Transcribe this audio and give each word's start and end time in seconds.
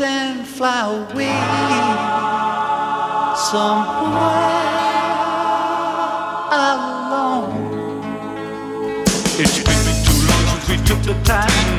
and 0.00 0.44
fly 0.44 0.82
away 0.82 1.30
somewhere 3.36 4.16
alone. 6.50 8.02
It's 9.38 9.58
been 9.62 9.96
too 10.04 10.18
long 10.26 10.46
since 10.48 10.68
we 10.68 10.76
took 10.84 11.02
the 11.04 11.14
time. 11.22 11.75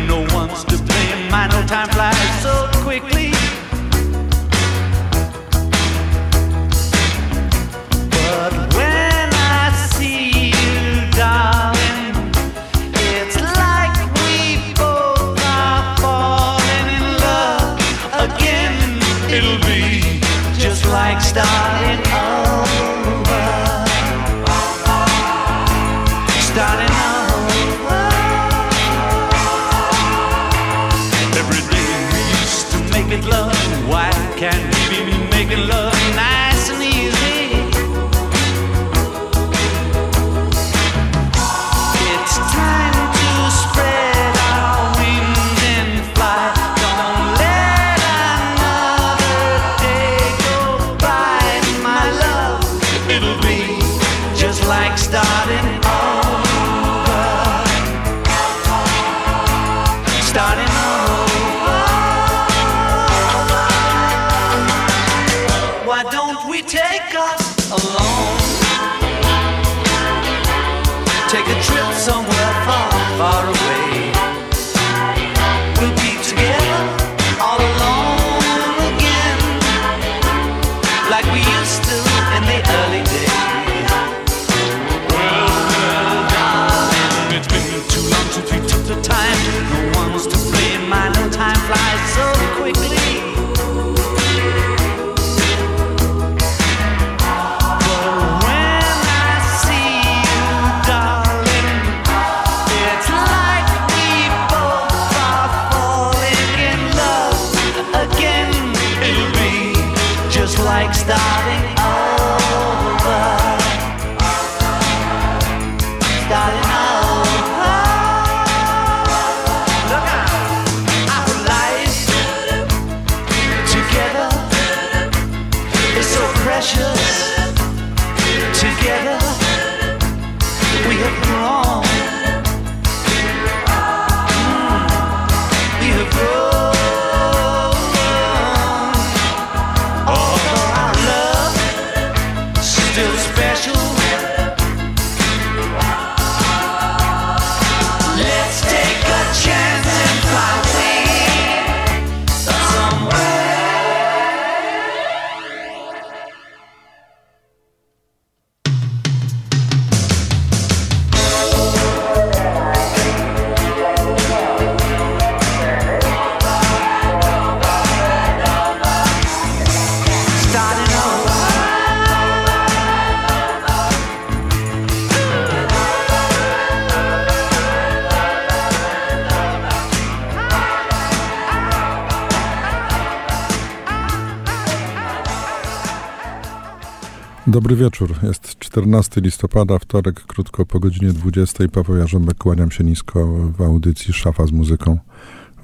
Dobry 187.68 187.84
wieczór. 187.84 188.16
Jest 188.24 188.60
14 188.60 189.22
listopada, 189.22 189.80
wtorek, 189.80 190.24
krótko 190.24 190.66
po 190.66 190.80
godzinie 190.80 191.14
20. 191.14 191.68
Paweł 191.68 191.98
Jarząbek, 191.98 192.38
kłaniam 192.38 192.72
się 192.72 192.84
nisko 192.84 193.28
w 193.58 193.62
audycji 193.62 194.14
Szafa 194.14 194.48
z 194.48 194.52
muzyką 194.52 195.00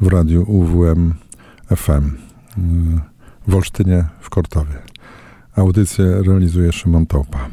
w 0.02 0.08
radiu 0.08 0.44
UWM 0.48 1.14
FM 1.76 2.12
w 3.48 3.56
Olsztynie 3.56 4.06
w 4.20 4.30
Kortowie. 4.30 4.76
Audycję 5.56 6.06
realizuje 6.06 6.72
Szymon 6.72 7.06
Tołpa. 7.06 7.50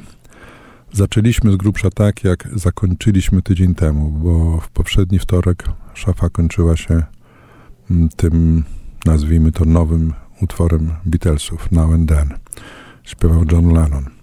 Zaczęliśmy 0.92 1.52
z 1.52 1.56
grubsza 1.56 1.90
tak, 1.90 2.24
jak 2.24 2.48
zakończyliśmy 2.54 3.42
tydzień 3.42 3.74
temu, 3.74 4.10
bo 4.10 4.60
w 4.60 4.68
poprzedni 4.68 5.18
wtorek 5.18 5.64
szafa 5.94 6.30
kończyła 6.30 6.76
się 6.76 7.02
mm, 7.90 8.08
tym, 8.16 8.64
nazwijmy 9.06 9.52
to, 9.52 9.64
nowym 9.64 10.12
utworem 10.42 10.92
Beatlesów, 11.04 11.72
Now 11.72 11.92
and 11.92 12.08
Then. 12.08 12.34
Śpiewał 13.02 13.44
John 13.52 13.72
Lennon. 13.72 14.19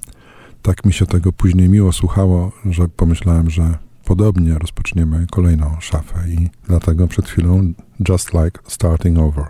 Tak 0.68 0.86
mi 0.86 0.94
się 0.94 1.06
tego 1.06 1.34
później 1.34 1.70
miło 1.70 1.94
słuchało, 1.94 2.52
że 2.66 2.88
pomyślałem, 2.88 3.50
że 3.50 3.78
podobnie 4.06 4.54
rozpoczniemy 4.54 5.28
kolejną 5.32 5.76
szafę 5.80 6.30
i 6.30 6.50
dlatego 6.68 7.08
przed 7.08 7.30
chwilą 7.30 7.74
Just 8.10 8.34
Like 8.34 8.60
Starting 8.68 9.20
Over 9.20 9.46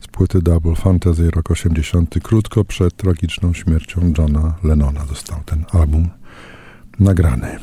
z 0.00 0.06
płyty 0.06 0.42
Double 0.42 0.74
Fantasy 0.74 1.30
rok 1.30 1.50
80. 1.50 2.14
Krótko 2.22 2.64
przed 2.64 2.96
tragiczną 2.96 3.52
śmiercią 3.52 4.12
Johna 4.18 4.54
Lennona 4.64 5.06
został 5.06 5.40
ten 5.46 5.64
album 5.72 6.08
nagrany. 7.00 7.58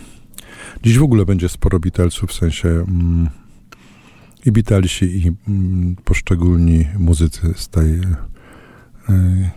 Dziś 0.83 0.97
w 0.97 1.03
ogóle 1.03 1.25
będzie 1.25 1.49
sporo 1.49 1.79
Beatlesów, 1.79 2.29
w 2.29 2.33
sensie 2.33 2.69
mm, 2.69 3.29
i 4.45 4.51
Beatlesi, 4.51 5.05
i 5.05 5.31
mm, 5.47 5.95
poszczególni 5.95 6.85
muzycy 6.99 7.53
z 7.55 7.69
tej 7.69 7.91
y, 7.93 8.01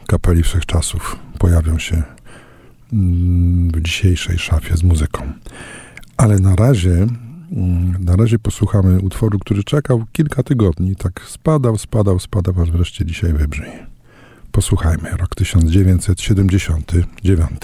kapeli 0.07 0.43
wszechczasów 0.43 1.17
pojawią 1.39 1.79
się 1.79 2.14
w 3.73 3.81
dzisiejszej 3.81 4.39
szafie 4.39 4.77
z 4.77 4.83
muzyką. 4.83 5.33
Ale 6.17 6.39
na 6.39 6.57
razie, 6.57 7.07
mm, 7.53 8.05
na 8.05 8.17
razie 8.17 8.39
posłuchamy 8.39 9.01
utworu, 9.01 9.39
który 9.39 9.65
czekał 9.65 10.05
kilka 10.13 10.43
tygodni. 10.43 10.97
Tak 10.97 11.21
spadał, 11.29 11.79
spadał, 11.79 12.19
spadał, 12.19 12.55
aż 12.63 12.71
wreszcie 12.71 13.05
dzisiaj 13.05 13.33
wybrzmi. 13.33 13.71
Posłuchajmy. 14.53 15.11
Rok 15.11 15.35
1979. 15.35 17.61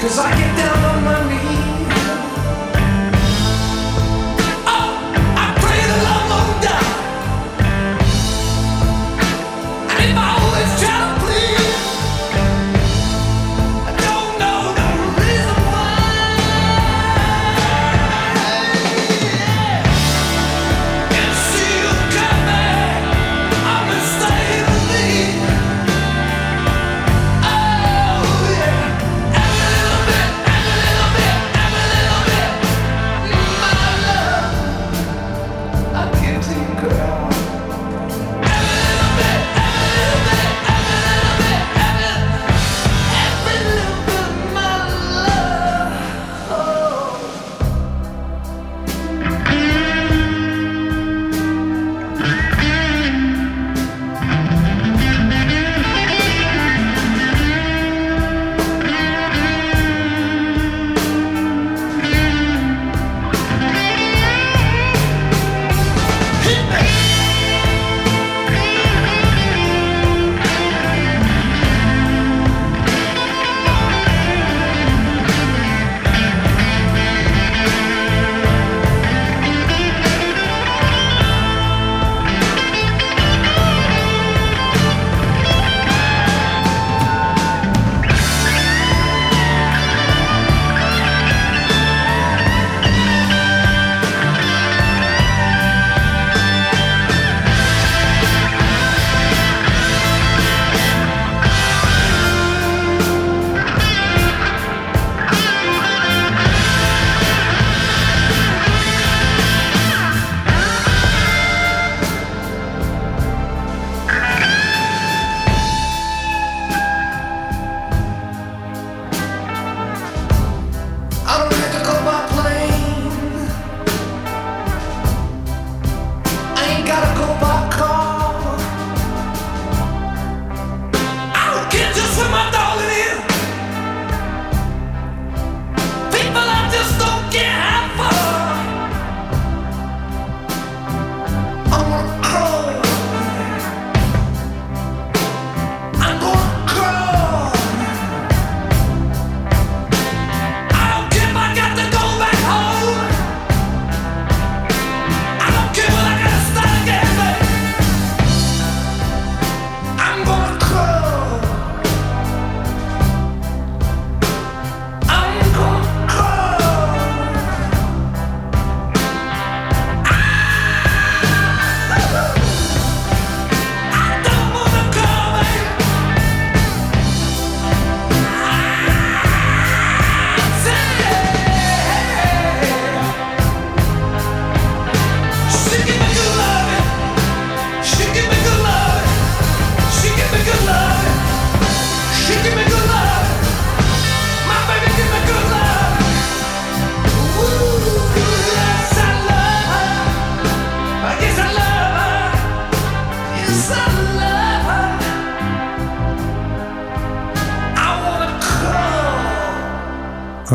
Cause 0.00 0.16
I 0.16 0.30
get 0.30 0.56
down 0.56 0.87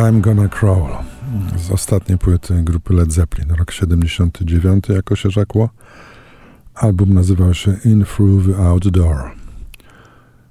I'm 0.04 0.22
Gonna 0.22 0.48
Crawl 0.48 0.94
z 1.58 1.72
ostatniej 1.72 2.18
płyty 2.18 2.64
grupy 2.64 2.94
Led 2.94 3.14
Zeppelin, 3.14 3.52
rok 3.52 3.72
79, 3.72 4.90
jako 4.90 5.16
się 5.16 5.30
rzekło. 5.30 5.70
Album 6.76 7.14
nazywał 7.14 7.54
się 7.54 7.76
In 7.86 8.06
Through 8.06 8.46
the 8.46 8.68
Outdoor. 8.68 9.32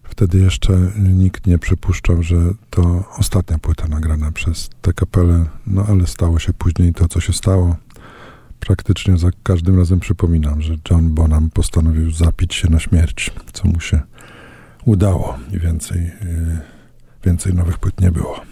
Wtedy 0.04 0.38
jeszcze 0.38 0.72
nikt 0.98 1.46
nie 1.46 1.58
przypuszczał, 1.58 2.22
że 2.22 2.36
to 2.70 3.04
ostatnia 3.18 3.58
płyta 3.58 3.88
nagrana 3.88 4.32
przez 4.32 4.70
tę 4.82 4.92
kapelę, 4.92 5.46
no 5.66 5.86
ale 5.88 6.06
stało 6.06 6.38
się 6.38 6.52
później 6.52 6.94
to, 6.94 7.08
co 7.08 7.20
się 7.20 7.32
stało. 7.32 7.76
Praktycznie 8.60 9.18
za 9.18 9.30
każdym 9.42 9.78
razem 9.78 10.00
przypominam, 10.00 10.62
że 10.62 10.74
John 10.90 11.14
Bonham 11.14 11.50
postanowił 11.50 12.10
zapić 12.10 12.54
się 12.54 12.70
na 12.70 12.78
śmierć, 12.78 13.30
co 13.52 13.68
mu 13.68 13.80
się 13.80 14.00
udało 14.84 15.38
i 15.52 15.58
więcej, 15.58 16.00
yy, 16.00 16.58
więcej 17.24 17.54
nowych 17.54 17.78
płyt 17.78 18.00
nie 18.00 18.10
było. 18.10 18.51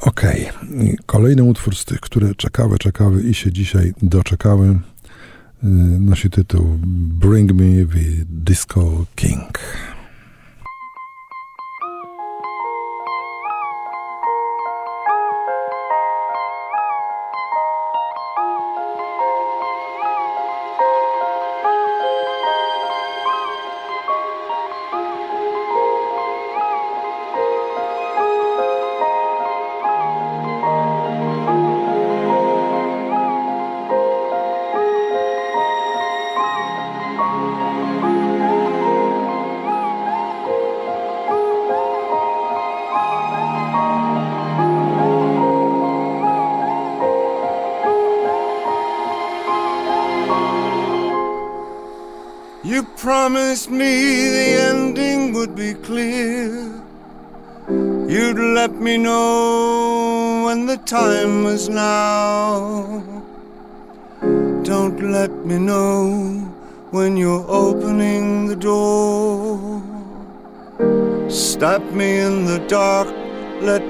Okej, 0.00 0.50
okay. 0.50 0.96
kolejny 1.06 1.42
utwór 1.42 1.76
z 1.76 1.84
tych, 1.84 2.00
które 2.00 2.34
czekały, 2.34 2.78
czekały 2.78 3.22
i 3.22 3.34
się 3.34 3.52
dzisiaj 3.52 3.94
doczekały, 4.02 4.66
yy, 4.66 5.70
nosi 5.98 6.30
tytuł 6.30 6.78
Bring 7.20 7.52
Me 7.52 7.86
the 7.86 8.24
Disco 8.26 9.04
King. 9.14 9.58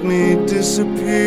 Me 0.05 0.37
disappear. 0.47 1.18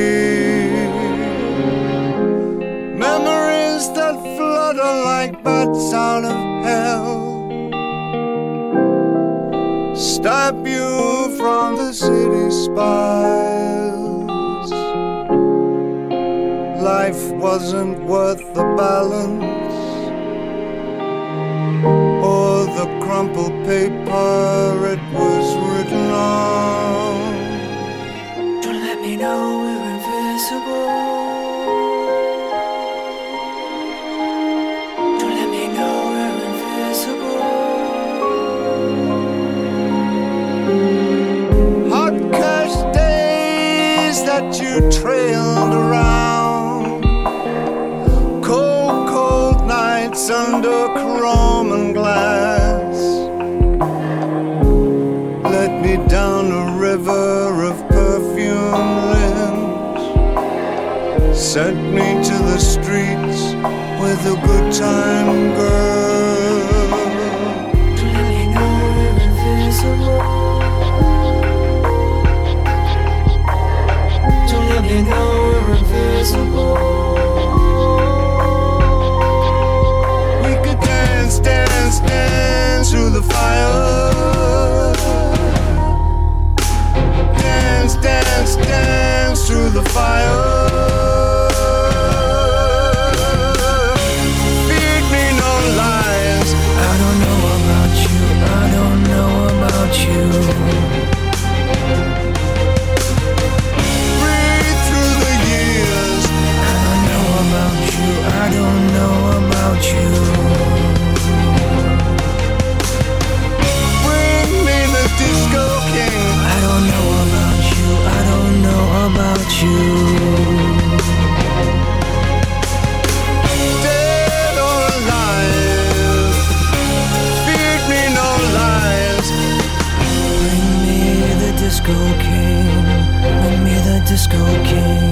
Disco 134.12 134.44
king. 134.66 135.12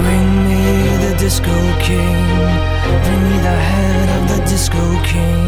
Bring 0.00 0.28
me 0.48 0.64
the 1.04 1.16
disco 1.18 1.56
king. 1.80 2.26
Bring 3.04 3.22
me 3.30 3.36
the 3.48 3.58
head 3.70 4.08
of 4.18 4.22
the 4.32 4.40
disco 4.50 4.84
king. 5.02 5.46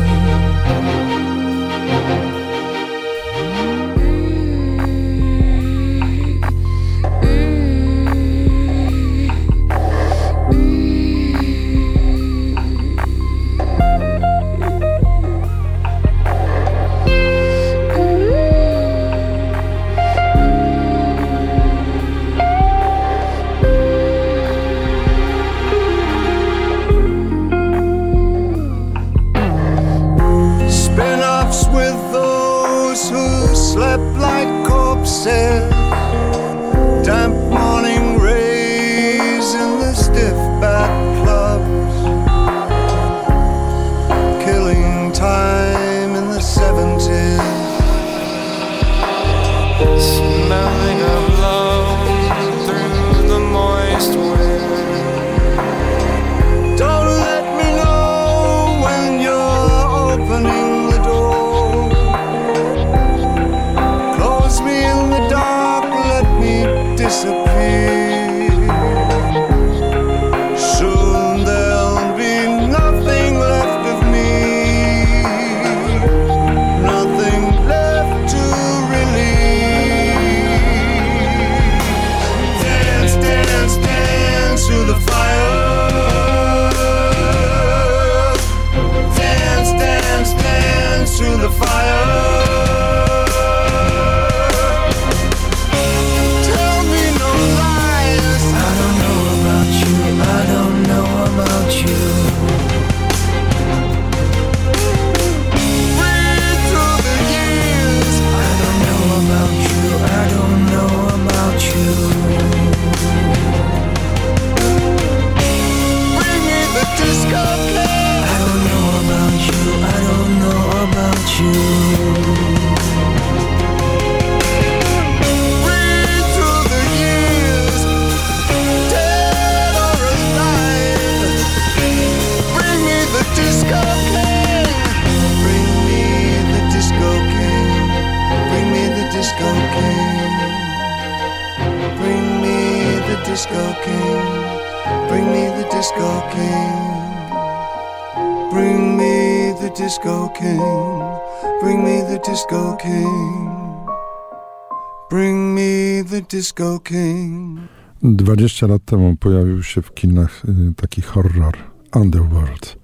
Pojawił 159.58 159.62
się 159.62 159.82
w 159.82 159.94
kinach 159.94 160.44
y, 160.44 160.74
taki 160.76 161.02
horror 161.02 161.56
Underworld. 161.94 162.78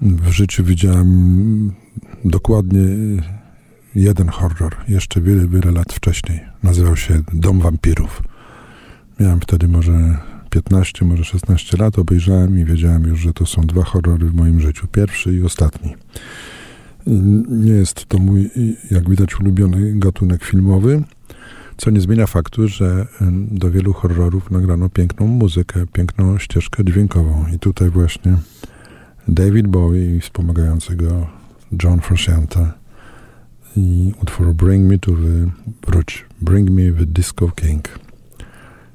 W 0.00 0.28
życiu 0.28 0.64
widziałem 0.64 1.72
dokładnie 2.24 2.80
jeden 3.94 4.28
horror, 4.28 4.76
jeszcze 4.88 5.20
wiele, 5.20 5.48
wiele 5.48 5.72
lat 5.72 5.92
wcześniej. 5.92 6.40
Nazywał 6.62 6.96
się 6.96 7.22
Dom 7.32 7.60
Wampirów. 7.60 8.22
Miałem 9.20 9.40
wtedy 9.40 9.68
może 9.68 10.18
15, 10.50 11.04
może 11.04 11.24
16 11.24 11.76
lat, 11.76 11.98
obejrzałem 11.98 12.58
i 12.58 12.64
wiedziałem 12.64 13.02
już, 13.02 13.20
że 13.20 13.32
to 13.32 13.46
są 13.46 13.62
dwa 13.62 13.84
horrory 13.84 14.26
w 14.26 14.34
moim 14.34 14.60
życiu. 14.60 14.86
Pierwszy 14.92 15.34
i 15.34 15.42
ostatni. 15.42 15.94
Nie 17.48 17.72
jest 17.72 18.06
to 18.06 18.18
mój, 18.18 18.50
jak 18.90 19.10
widać, 19.10 19.40
ulubiony 19.40 19.92
gatunek 19.94 20.44
filmowy, 20.44 21.02
co 21.78 21.90
nie 21.90 22.00
zmienia 22.00 22.26
faktu, 22.26 22.68
że 22.68 23.06
do 23.50 23.70
wielu 23.70 23.92
horrorów 23.92 24.50
nagrano 24.50 24.88
piękną 24.88 25.26
muzykę, 25.26 25.86
piękną 25.92 26.38
ścieżkę 26.38 26.84
dźwiękową. 26.84 27.46
I 27.54 27.58
tutaj 27.58 27.90
właśnie 27.90 28.36
David 29.28 29.66
Bowie 29.66 30.16
i 30.16 30.20
wspomagającego 30.20 31.26
John 31.82 32.00
Frusciante 32.00 32.72
i 33.76 34.12
utwór 34.22 34.54
Bring 34.54 34.90
Me 34.90 34.98
to 34.98 35.10
the 35.10 35.50
wróć, 35.86 36.24
Bring 36.40 36.70
Me 36.70 36.92
the 36.92 37.06
Disco 37.06 37.48
King. 37.48 37.88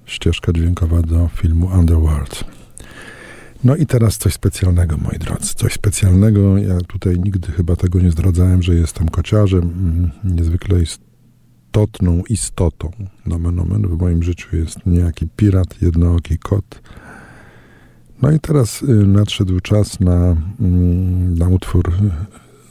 Ścieżka 0.05 0.53
dźwiękowa 0.53 1.01
do 1.01 1.27
filmu 1.27 1.67
Underworld. 1.79 2.43
No 3.63 3.75
i 3.75 3.85
teraz 3.85 4.17
coś 4.17 4.33
specjalnego, 4.33 4.97
moi 4.97 5.19
drodzy. 5.19 5.53
Coś 5.55 5.73
specjalnego. 5.73 6.57
Ja 6.57 6.77
tutaj 6.87 7.19
nigdy 7.19 7.51
chyba 7.51 7.75
tego 7.75 7.99
nie 7.99 8.11
zdradzałem, 8.11 8.63
że 8.63 8.75
jestem 8.75 9.09
kociarzem. 9.09 9.61
Mm, 9.61 10.11
niezwykle 10.23 10.79
istotną 11.73 12.23
istotą. 12.29 12.91
Nomen 13.25 13.59
omen 13.59 13.87
w 13.87 14.01
moim 14.01 14.23
życiu 14.23 14.57
jest 14.57 14.85
niejaki 14.85 15.27
pirat, 15.35 15.81
jednooki 15.81 16.37
kot. 16.37 16.81
No 18.21 18.31
i 18.31 18.39
teraz 18.39 18.81
y, 18.81 18.87
nadszedł 18.87 19.59
czas 19.59 19.99
na, 19.99 20.35
mm, 20.59 21.37
na 21.37 21.47
utwór 21.47 21.93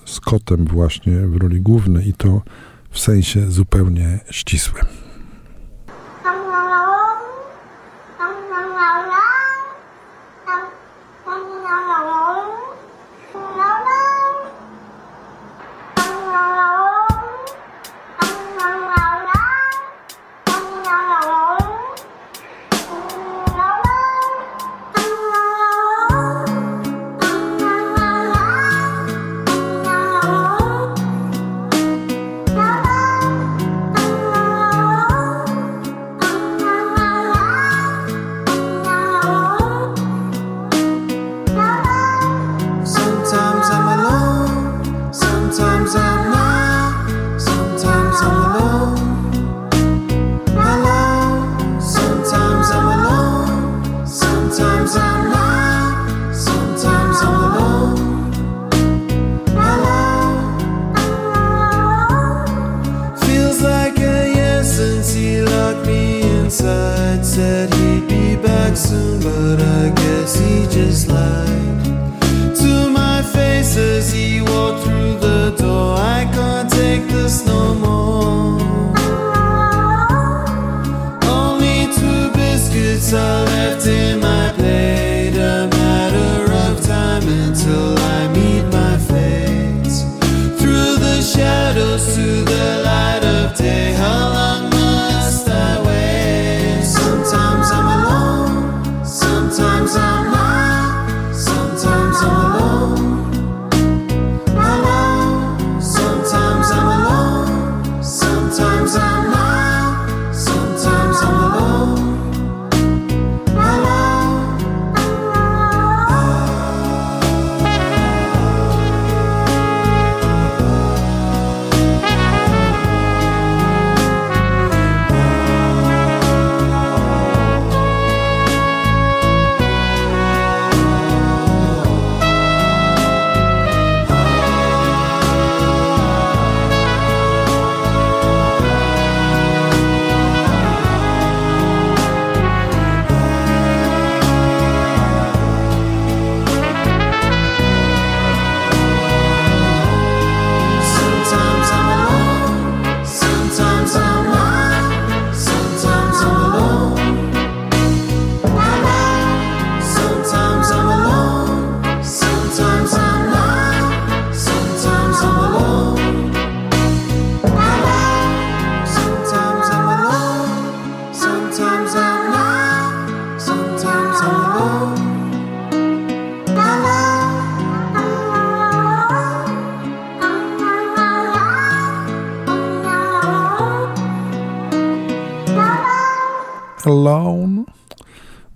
z 0.04 0.20
kotem 0.20 0.64
właśnie 0.64 1.26
w 1.26 1.36
roli 1.36 1.60
głównej 1.60 2.08
i 2.08 2.12
to 2.12 2.42
w 2.90 2.98
sensie 2.98 3.50
zupełnie 3.50 4.20
ścisłym. 4.30 4.84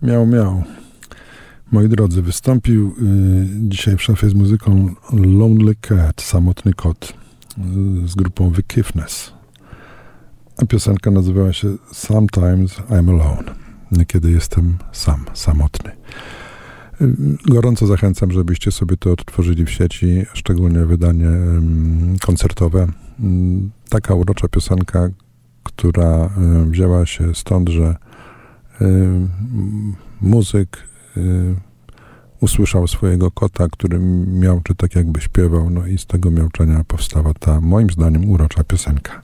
Miał, 0.03 0.27
miał. 0.27 0.63
Moi 1.73 1.89
drodzy, 1.89 2.23
wystąpił 2.23 2.89
y, 2.89 3.47
dzisiaj 3.69 3.97
w 3.97 4.03
szafie 4.03 4.29
z 4.29 4.35
muzyką 4.35 4.95
Lonely 5.13 5.75
Cat, 5.75 6.23
samotny 6.23 6.75
kot, 6.75 7.13
y, 8.05 8.09
z 8.09 8.15
grupą 8.15 8.53
Forgiveness. 8.53 9.33
A 10.57 10.67
piosenka 10.67 11.11
nazywała 11.11 11.53
się 11.53 11.69
Sometimes 11.93 12.79
I'm 12.91 13.11
Alone, 13.11 14.05
kiedy 14.07 14.31
jestem 14.31 14.79
sam, 14.93 15.25
samotny. 15.35 15.91
Y, 17.01 17.15
gorąco 17.49 17.87
zachęcam, 17.87 18.33
żebyście 18.33 18.73
sobie 18.73 18.97
to 18.97 19.13
odtworzyli 19.13 19.65
w 19.65 19.71
sieci, 19.71 20.27
szczególnie 20.35 20.87
wydanie 20.87 21.31
koncertowe. 22.27 22.83
Y, 22.85 23.25
taka 23.89 24.15
urocza 24.15 24.49
piosenka, 24.49 25.09
która 25.63 26.31
y, 26.65 26.71
wzięła 26.71 27.07
się 27.07 27.35
stąd, 27.35 27.69
że 27.69 27.97
muzyk 30.21 30.89
usłyszał 32.41 32.89
swojego 32.89 33.31
kota, 33.31 33.69
który 33.73 33.99
miał, 34.27 34.61
czy 34.61 34.75
tak 34.75 34.95
jakby 34.95 35.21
śpiewał, 35.21 35.71
no 35.71 35.87
i 35.87 35.99
z 35.99 36.07
tego 36.07 36.31
miałczenia 36.31 36.85
powstała 36.85 37.35
ta, 37.35 37.61
moim 37.61 37.91
zdaniem, 37.91 38.31
urocza 38.31 38.65
piosenka. 38.65 39.23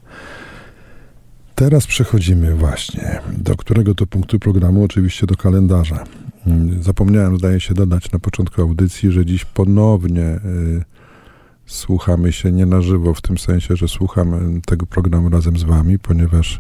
Teraz 1.55 1.87
przechodzimy 1.87 2.55
właśnie 2.55 3.21
do 3.39 3.57
którego 3.57 3.95
to 3.95 4.07
punktu 4.07 4.39
programu, 4.39 4.85
oczywiście 4.85 5.27
do 5.27 5.37
kalendarza. 5.37 6.05
Mm, 6.47 6.83
zapomniałem, 6.83 7.39
zdaje 7.39 7.61
się, 7.61 7.75
dodać 7.75 8.13
na 8.13 8.19
początku 8.19 8.63
audycji, 8.63 9.13
że 9.13 9.27
dziś 9.27 9.45
ponownie 9.45 10.23
y, 10.23 10.85
słuchamy 11.67 12.33
się 12.33 12.53
nie 12.53 12.67
na 12.67 12.81
żywo, 12.81 13.15
w 13.15 13.21
tym 13.21 13.39
sensie, 13.39 13.77
że 13.77 13.89
słucham 13.89 14.61
tego 14.67 14.87
programu 14.87 15.29
razem 15.29 15.59
z 15.59 15.63
Wami, 15.63 15.99
ponieważ 15.99 16.59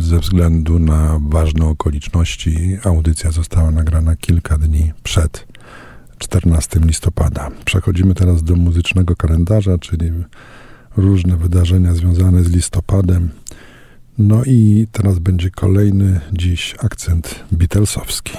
ze 0.00 0.18
względu 0.18 0.78
na 0.78 1.20
ważne 1.28 1.66
okoliczności 1.66 2.78
audycja 2.84 3.30
została 3.30 3.70
nagrana 3.70 4.16
kilka 4.16 4.58
dni 4.58 4.92
przed 5.02 5.46
14 6.18 6.80
listopada. 6.80 7.50
Przechodzimy 7.64 8.14
teraz 8.14 8.42
do 8.42 8.56
muzycznego 8.56 9.16
kalendarza, 9.16 9.78
czyli 9.78 10.10
różne 10.96 11.36
wydarzenia 11.36 11.94
związane 11.94 12.44
z 12.44 12.50
listopadem. 12.50 13.30
No 14.18 14.44
i 14.44 14.86
teraz 14.92 15.18
będzie 15.18 15.50
kolejny 15.50 16.20
dziś 16.32 16.74
akcent 16.78 17.44
Beatlesowski. 17.52 18.32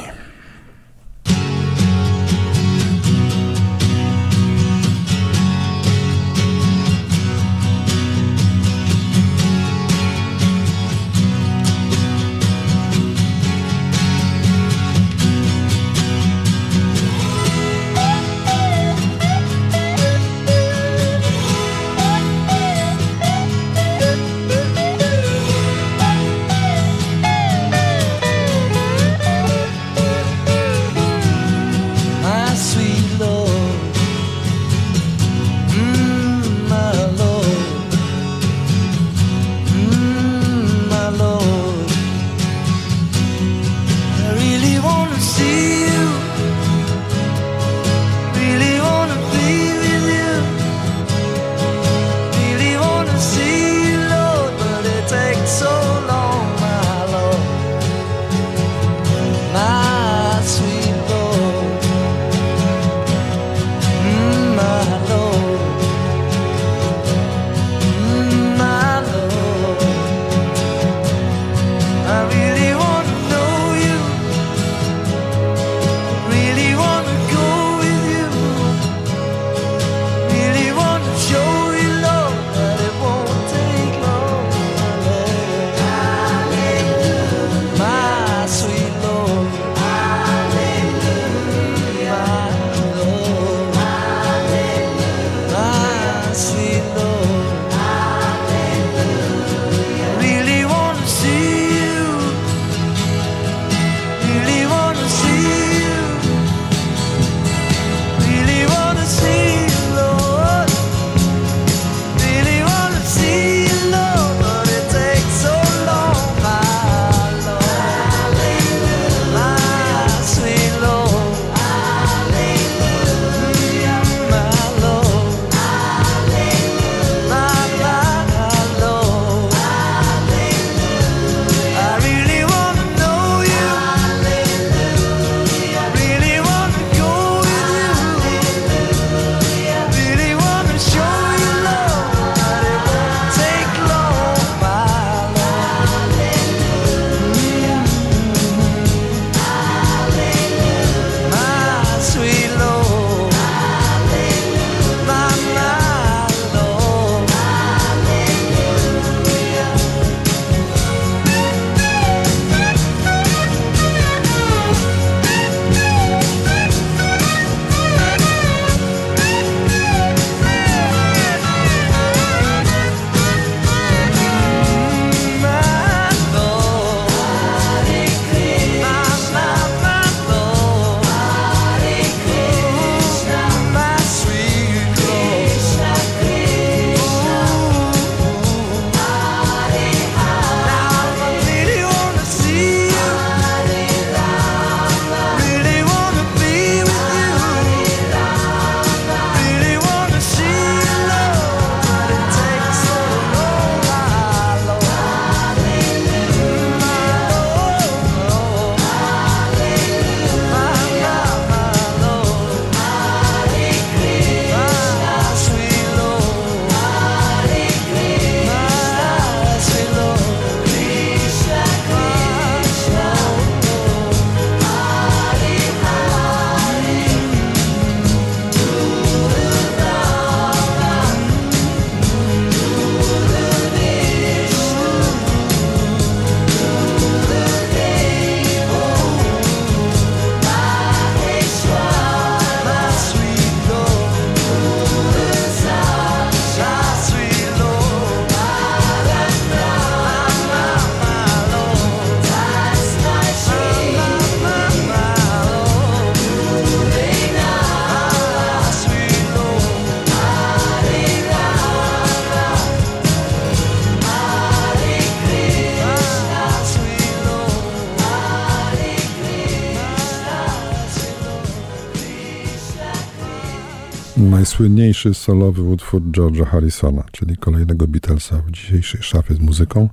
Najsłynniejszy 274.53 275.13
solowy 275.13 275.61
utwór 275.61 276.01
George'a 276.01 276.45
Harrisona, 276.45 277.03
czyli 277.11 277.37
kolejnego 277.37 277.87
Beatlesa 277.87 278.37
w 278.37 278.51
dzisiejszej 278.51 279.01
szafie 279.03 279.35
z 279.35 279.39
muzyką. 279.39 279.89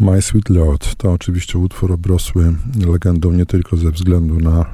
My 0.00 0.22
Sweet 0.22 0.48
Lord 0.48 0.94
to 0.94 1.12
oczywiście 1.12 1.58
utwór 1.58 1.92
obrosły 1.92 2.54
legendą 2.86 3.32
nie 3.32 3.46
tylko 3.46 3.76
ze 3.76 3.90
względu 3.90 4.40
na 4.40 4.60
y, 4.60 4.66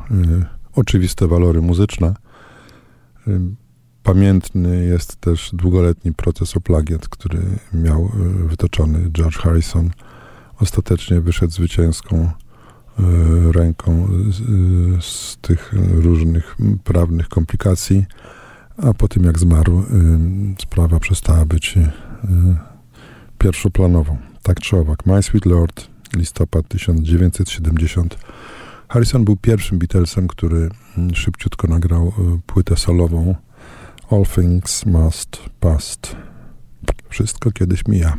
oczywiste 0.75 1.29
walory 1.29 1.63
muzyczne. 1.63 2.15
Y, 3.29 3.41
pamiętny 4.03 4.85
jest 4.85 5.17
też 5.17 5.51
długoletni 5.53 6.13
proces 6.13 6.57
o 6.57 6.61
plagiat, 6.61 7.09
który 7.09 7.43
miał 7.75 8.11
y, 8.45 8.49
wytoczony 8.49 9.11
George 9.11 9.37
Harrison. 9.37 9.91
Ostatecznie 10.61 11.21
wyszedł 11.21 11.53
zwycięską 11.53 12.17
y, 12.27 13.53
ręką 13.53 14.09
z, 14.31 14.41
y, 14.41 15.03
z 15.03 15.39
tych 15.41 15.75
różnych 15.95 16.57
prawnych 16.85 17.29
komplikacji 17.29 18.05
a 18.77 18.95
po 18.95 19.09
tym 19.09 19.25
jak 19.25 19.39
zmarł, 19.39 19.85
sprawa 20.63 21.01
przestała 21.01 21.45
być 21.45 21.77
y, 21.77 21.91
pierwszoplanową. 23.39 24.17
Tak 24.43 24.61
czy 24.61 24.77
owak, 24.77 25.07
My 25.07 25.23
Sweet 25.23 25.47
Lord, 25.47 25.87
listopad 26.17 26.69
1970. 26.69 28.19
Harrison 28.89 29.25
był 29.25 29.37
pierwszym 29.37 29.79
Beatlesem, 29.79 30.29
który 30.29 30.69
szybciutko 31.15 31.69
nagrał 31.69 32.09
y, 32.09 32.13
płytę 32.47 32.77
solową 32.77 33.35
All 34.11 34.25
Things 34.35 34.87
Must 34.87 35.39
Past. 35.61 36.17
Wszystko 37.09 37.51
kiedyś 37.51 37.87
mija. 37.89 38.17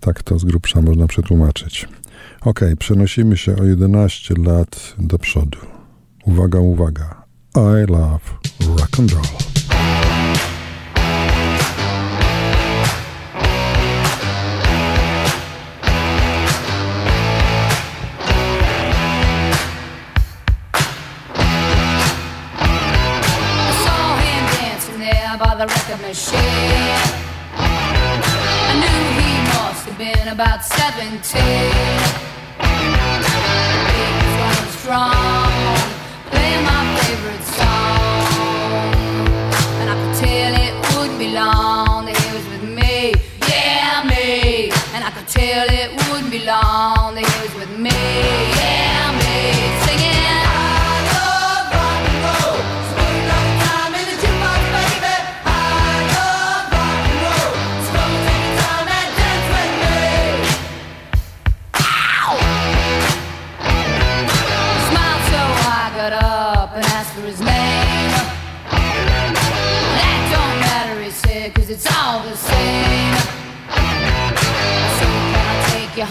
Tak 0.00 0.22
to 0.22 0.38
z 0.38 0.44
grubsza 0.44 0.82
można 0.82 1.06
przetłumaczyć. 1.06 1.88
Ok, 2.40 2.60
przenosimy 2.78 3.36
się 3.36 3.56
o 3.56 3.64
11 3.64 4.34
lat 4.38 4.94
do 4.98 5.18
przodu. 5.18 5.58
Uwaga, 6.24 6.58
uwaga. 6.58 7.23
I 7.56 7.84
love 7.84 8.36
rock 8.66 8.98
and 8.98 9.12
roll. 9.12 9.22
I 22.56 23.72
saw 23.84 24.16
him 24.18 24.44
dancing 24.58 24.98
there 24.98 25.38
by 25.38 25.54
the 25.54 25.66
record 25.68 26.00
machine. 26.08 26.40
I 28.66 28.74
knew 28.80 29.00
he 29.22 29.30
must 29.54 29.86
have 29.86 29.96
been 29.96 30.26
about 30.26 30.64
17. 30.64 32.33
And 45.44 45.60
I 45.60 45.66
could 45.66 45.94
tell 45.94 45.98
it 45.98 46.03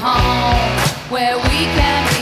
home 0.04 1.10
where 1.10 1.38
we 1.38 1.64
can 1.80 2.13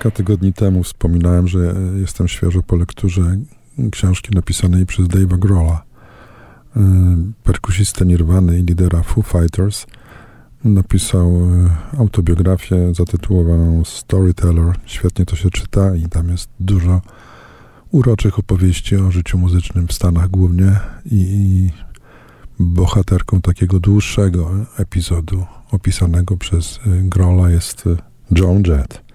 Kilka 0.00 0.16
tygodni 0.16 0.52
temu 0.52 0.82
wspominałem, 0.82 1.48
że 1.48 1.74
jestem 2.00 2.28
świeżo 2.28 2.62
po 2.62 2.76
lekturze 2.76 3.36
książki 3.90 4.30
napisanej 4.34 4.86
przez 4.86 5.06
Dave'a 5.06 5.38
Grohla, 5.38 5.82
e, 6.76 6.80
perkusistę 7.44 8.06
Nirwany 8.06 8.58
i 8.58 8.62
lidera 8.62 9.02
Foo 9.02 9.22
Fighters. 9.22 9.86
Napisał 10.64 11.30
e, 11.30 11.98
autobiografię 11.98 12.94
zatytułowaną 12.94 13.84
Storyteller. 13.84 14.76
Świetnie 14.84 15.26
to 15.26 15.36
się 15.36 15.50
czyta 15.50 15.96
i 15.96 16.02
tam 16.02 16.28
jest 16.28 16.50
dużo 16.60 17.00
uroczych 17.90 18.38
opowieści 18.38 18.96
o 18.96 19.10
życiu 19.10 19.38
muzycznym 19.38 19.86
w 19.86 19.92
Stanach 19.92 20.28
głównie 20.28 20.80
i, 21.06 21.16
i 21.16 21.70
bohaterką 22.58 23.40
takiego 23.40 23.80
dłuższego 23.80 24.50
epizodu 24.78 25.46
opisanego 25.70 26.36
przez 26.36 26.80
e, 26.86 26.90
Grohla 27.02 27.50
jest 27.50 27.84
Joan 28.30 28.62
Jett. 28.66 29.09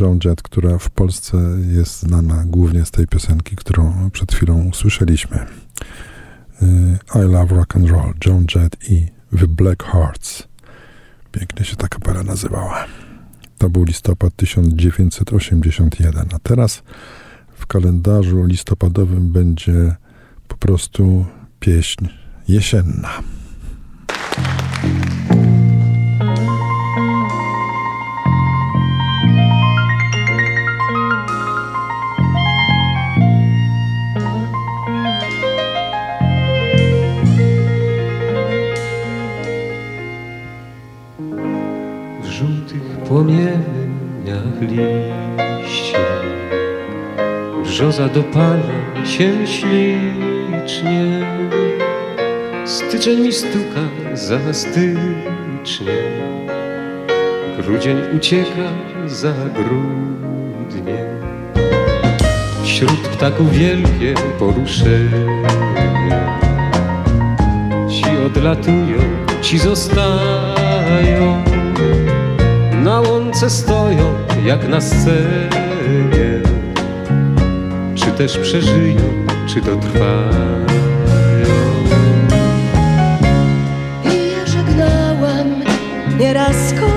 Joan 0.00 0.18
Jett, 0.24 0.42
która 0.42 0.78
w 0.78 0.90
Polsce 0.90 1.36
jest 1.72 2.00
znana 2.00 2.44
głównie 2.46 2.84
z 2.84 2.90
tej 2.90 3.06
piosenki, 3.06 3.56
którą 3.56 4.10
przed 4.10 4.32
chwilą 4.32 4.64
usłyszeliśmy. 4.64 5.46
Y, 6.62 6.98
I 7.14 7.18
Love 7.18 7.56
Rock 7.56 7.76
and 7.76 7.90
Roll, 7.90 8.14
Joan 8.26 8.46
Jett 8.54 8.90
i 8.90 9.06
The 9.38 9.46
Black 9.48 9.82
Hearts. 9.82 10.48
Pięknie 11.32 11.64
się 11.64 11.76
ta 11.76 11.88
kapela 11.88 12.22
nazywała. 12.22 12.84
To 13.58 13.70
był 13.70 13.84
listopad 13.84 14.36
1981, 14.36 16.28
a 16.34 16.38
teraz 16.38 16.82
w 17.54 17.66
kalendarzu 17.66 18.44
listopadowym 18.44 19.32
będzie 19.32 19.96
po 20.48 20.56
prostu 20.56 21.26
pieśń 21.60 22.08
jesienna. 22.48 23.22
płomieniach 43.12 44.60
liści. 44.60 45.94
Brzoza 47.64 48.08
dopala 48.08 49.04
się 49.04 49.46
ślicznie, 49.46 51.26
styczeń 52.64 53.20
mi 53.20 53.32
stuka 53.32 53.80
za 54.14 54.54
stycznie, 54.54 55.98
grudzień 57.62 57.96
ucieka 58.16 58.68
za 59.06 59.32
grudnie. 59.32 61.04
Wśród 62.64 63.08
ptaków 63.08 63.52
wielkie 63.52 64.14
poruszenie, 64.38 65.40
ci 67.88 68.04
odlatują, 68.26 68.98
ci 69.42 69.58
zostają 69.58 71.51
na 72.82 73.00
łące 73.00 73.50
stoją 73.50 74.14
jak 74.44 74.68
na 74.68 74.80
scenie. 74.80 76.42
Czy 77.94 78.06
też 78.06 78.38
przeżyją, 78.38 79.00
czy 79.46 79.60
dotrwają. 79.60 80.66
I 84.04 84.30
ja 84.30 84.46
żegnałam 84.46 85.64
nieraz 86.18 86.72
kogo 86.80 86.91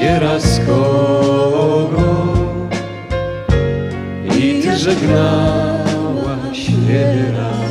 nieraz 0.00 0.60
kogo 0.66 2.34
I 4.38 4.62
ty 4.62 4.76
żegnałaś 4.76 6.68
nieraz 6.88 7.70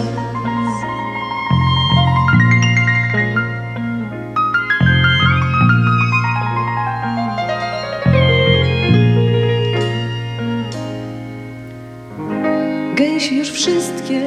Gęsi 12.96 13.38
już 13.38 13.52
wszystkie 13.52 14.22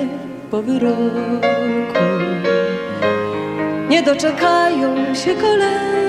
po 0.50 0.62
wyroku. 0.62 1.46
Nie 3.88 4.02
doczekają 4.02 5.14
się 5.14 5.34
kolendy 5.34 6.01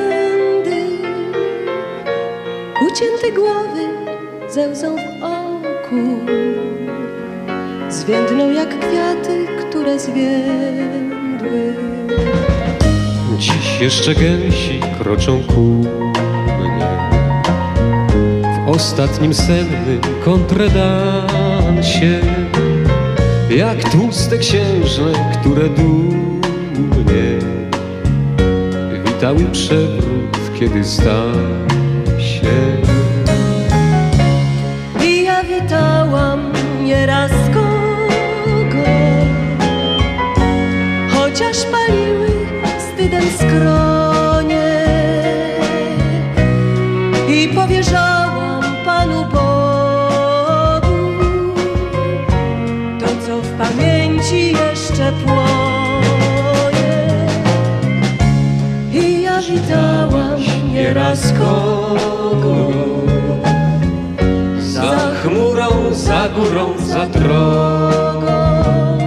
Ucięte 3.03 3.31
głowy 3.31 3.87
ze 4.49 4.69
łzą 4.69 4.95
w 4.95 5.23
oku 5.23 6.19
Zwiędną 7.89 8.51
jak 8.51 8.79
kwiaty, 8.79 9.47
które 9.59 9.99
zwiędły. 9.99 11.75
Dziś 13.37 13.79
jeszcze 13.81 14.15
gęsi 14.15 14.79
kroczą 14.99 15.43
ku 15.43 15.59
mnie. 15.59 16.87
W 18.65 18.69
ostatnim 18.69 19.33
sennym 19.33 20.01
kontredansie 20.25 22.19
Jak 23.49 23.89
tłuste 23.89 24.37
księżne, 24.37 25.33
które 25.41 25.69
dumnie 25.69 27.39
Witały 29.05 29.45
przewrót, 29.51 30.37
kiedy 30.59 30.83
stał 30.83 31.62
Za 64.59 65.11
chmurą, 65.21 65.93
za 65.93 66.29
górą, 66.29 66.73
za 66.79 67.05
drogą 67.05 68.97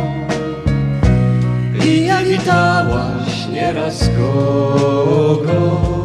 I 1.84 2.06
ja 2.06 2.22
witałaś 2.22 3.46
nieraz 3.52 4.10
kogo 4.18 5.95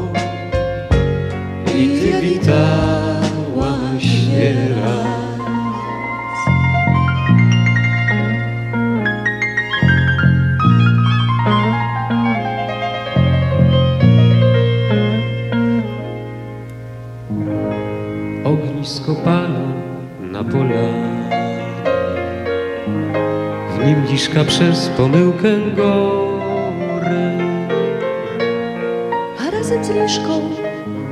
przez 24.51 24.89
pomyłkę 24.97 25.49
gorę. 25.75 27.37
a 29.39 29.51
razem 29.51 29.83
z 29.83 29.89
liszką, 29.89 30.41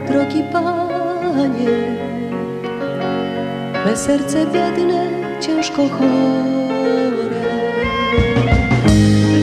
drogi 0.08 0.44
panie, 0.54 1.78
me 3.86 3.98
serce 3.98 4.46
biedne, 4.46 5.08
ciężko 5.42 5.90
chore. 5.90 7.46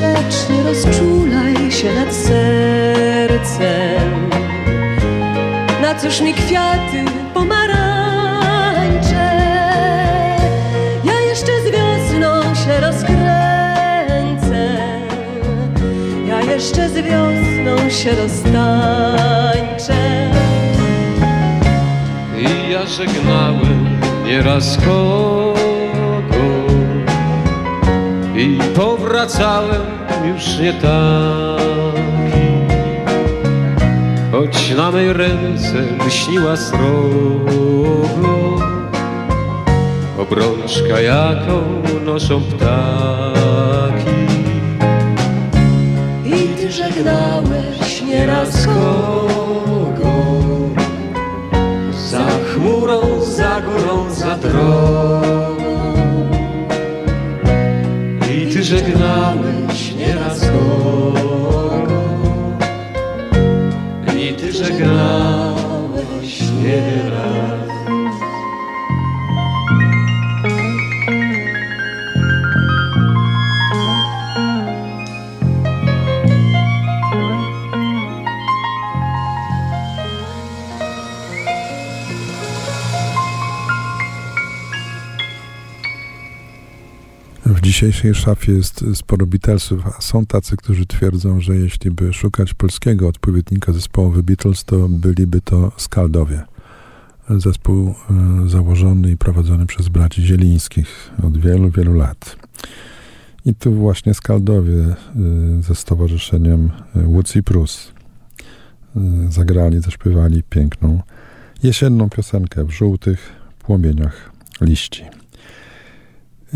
Lecz 0.01 0.49
nie 0.51 0.63
rozczulaj 0.63 1.73
się 1.73 1.95
nad 1.95 2.15
sercem, 2.15 3.67
na 5.83 5.95
cóż 5.95 6.21
mi 6.21 6.35
kwiaty 6.35 7.26
jeszcze 16.67 16.89
z 16.89 16.95
wiosną 16.95 17.91
się 17.91 18.11
roztańczę. 18.11 19.97
I 22.39 22.71
ja 22.73 22.87
żegnałem 22.87 23.99
nieraz 24.25 24.77
kogo 24.77 25.55
i 28.37 28.59
powracałem 28.75 29.83
już 30.29 30.59
nie 30.59 30.73
taki. 30.73 32.47
Choć 34.33 34.75
na 34.77 34.91
mej 34.91 35.13
ręce 35.13 35.83
lśniła 36.07 36.57
srogo 36.57 38.07
Obrączka 40.19 41.01
jaką 41.01 41.63
noszą 42.05 42.41
ptaki 42.41 43.76
dzisiejszej 87.87 88.15
szafie 88.15 88.53
jest 88.53 88.85
sporo 88.95 89.27
Beatlesów, 89.27 89.87
a 89.87 90.01
są 90.01 90.27
tacy, 90.27 90.57
którzy 90.57 90.87
twierdzą, 90.87 91.41
że 91.41 91.57
jeśli 91.57 91.91
by 91.91 92.13
szukać 92.13 92.55
polskiego 92.55 93.09
odpowiednika 93.09 93.73
zespołu 93.73 94.13
Beatles, 94.23 94.65
to 94.65 94.89
byliby 94.89 95.41
to 95.41 95.73
Skaldowie. 95.77 96.43
Zespół 97.31 97.89
e, 97.89 98.49
założony 98.49 99.11
i 99.11 99.17
prowadzony 99.17 99.67
przez 99.67 99.89
braci 99.89 100.23
Zielińskich 100.23 101.11
od 101.23 101.39
wielu, 101.39 101.71
wielu 101.71 101.95
lat. 101.95 102.37
I 103.45 103.55
tu 103.55 103.73
właśnie 103.73 104.15
Skaldowie 104.15 104.83
e, 104.83 104.97
ze 105.63 105.75
stowarzyszeniem 105.75 106.71
Woods 106.95 107.37
i 107.37 107.43
Prus 107.43 107.93
zagrali, 109.29 109.81
zaśpiewali 109.81 110.43
piękną 110.43 111.03
jesienną 111.63 112.11
piosenkę 112.11 112.65
w 112.65 112.71
żółtych 112.71 113.33
płomieniach 113.59 114.33
liści. 114.61 115.05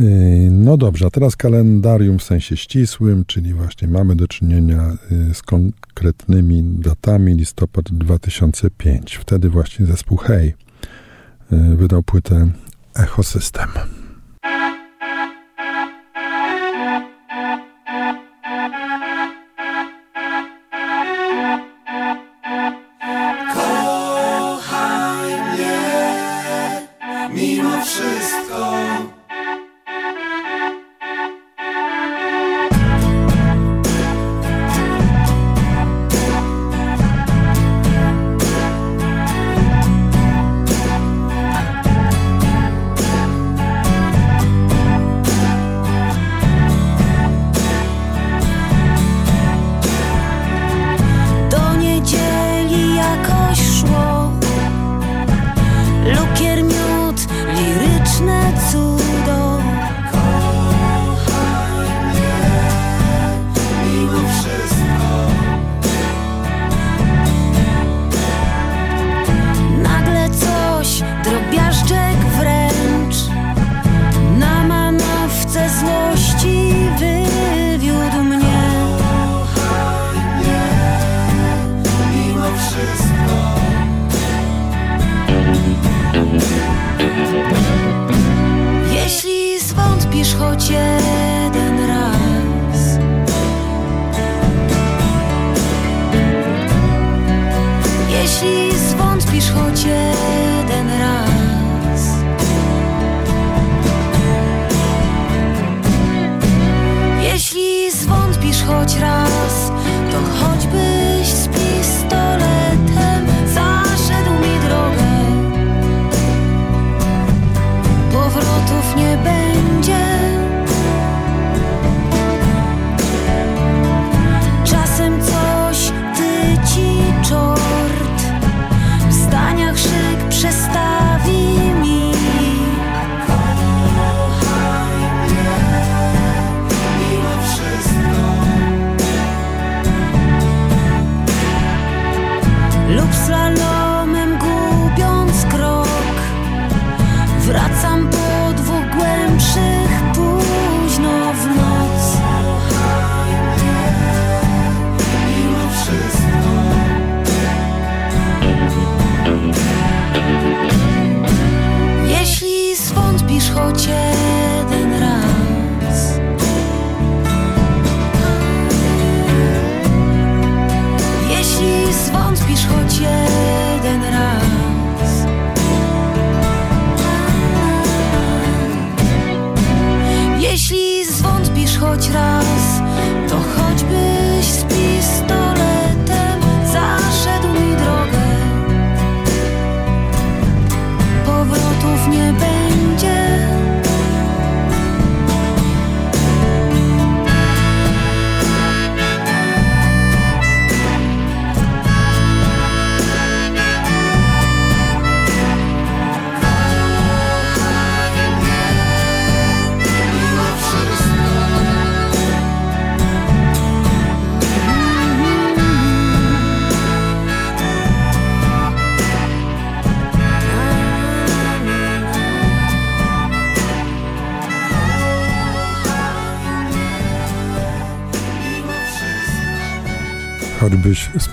Yy, 0.01 0.51
no 0.51 0.77
dobrze, 0.77 1.07
a 1.07 1.11
teraz 1.11 1.37
kalendarium 1.37 2.19
w 2.19 2.23
sensie 2.23 2.57
ścisłym, 2.57 3.25
czyli 3.25 3.55
właśnie 3.55 3.89
mamy 3.89 4.17
do 4.17 4.29
czynienia 4.29 4.97
yy, 5.11 5.35
z 5.35 5.43
konkretnymi 5.43 6.63
datami 6.63 7.35
listopad 7.35 7.85
2005. 7.93 9.17
Wtedy 9.17 9.49
właśnie 9.49 9.87
zespół 9.87 10.19
Hej 10.19 10.55
yy, 11.51 11.77
wydał 11.77 12.03
płytę 12.03 12.51
Echosystem. 12.95 13.69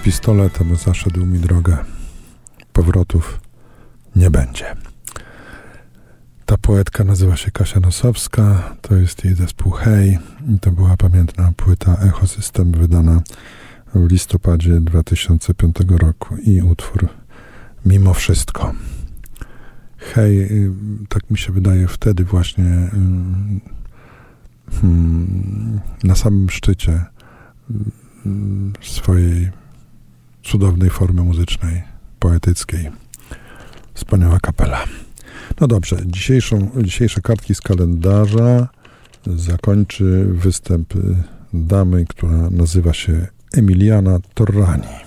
Z 0.07 0.09
pistoletem 0.09 0.75
zaszedł 0.75 1.25
mi 1.25 1.39
drogę. 1.39 1.77
Powrotów 2.73 3.39
nie 4.15 4.29
będzie. 4.29 4.65
Ta 6.45 6.57
poetka 6.57 7.03
nazywa 7.03 7.35
się 7.35 7.51
Kasia 7.51 7.79
Nosowska, 7.79 8.75
to 8.81 8.95
jest 8.95 9.25
jej 9.25 9.35
zespół 9.35 9.71
Hej 9.71 10.19
i 10.55 10.59
to 10.59 10.71
była 10.71 10.97
pamiętna 10.97 11.51
płyta 11.57 11.95
Echosystem 11.95 12.71
wydana 12.71 13.21
w 13.95 14.11
listopadzie 14.11 14.81
2005 14.81 15.75
roku 15.89 16.37
i 16.37 16.61
utwór 16.61 17.09
Mimo 17.85 18.13
Wszystko. 18.13 18.73
Hej, 19.97 20.41
y, 20.41 20.71
tak 21.09 21.29
mi 21.29 21.37
się 21.37 21.53
wydaje, 21.53 21.87
wtedy 21.87 22.23
właśnie 22.23 22.63
y, 22.63 22.89
hmm, 24.81 25.79
na 26.03 26.15
samym 26.15 26.49
szczycie 26.49 27.05
swojej 28.81 29.51
cudownej 30.47 30.89
formy 30.89 31.21
muzycznej, 31.21 31.83
poetyckiej. 32.19 32.89
Wspaniała 33.93 34.39
kapela. 34.39 34.83
No 35.61 35.67
dobrze, 35.67 35.97
dzisiejszą, 36.05 36.69
dzisiejsze 36.83 37.21
kartki 37.21 37.55
z 37.55 37.61
kalendarza 37.61 38.67
zakończy 39.25 40.25
występ 40.31 40.93
damy, 41.53 42.05
która 42.05 42.49
nazywa 42.51 42.93
się 42.93 43.27
Emiliana 43.53 44.19
Torrani. 44.33 45.06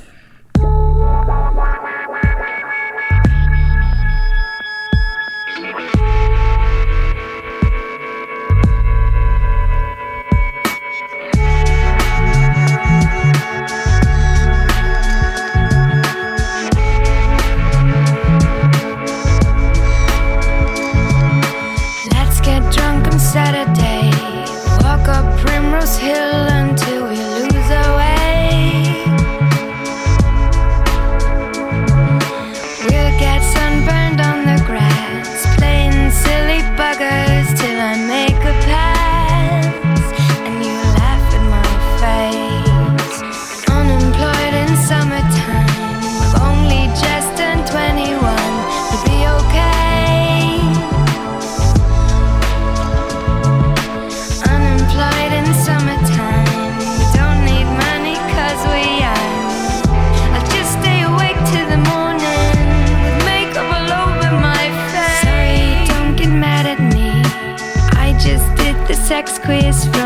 Tytuł 69.39 70.00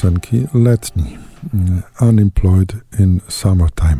piosenki 0.00 0.46
letni 0.54 1.18
Unemployed 2.00 2.76
in 2.98 3.20
Summertime, 3.28 3.98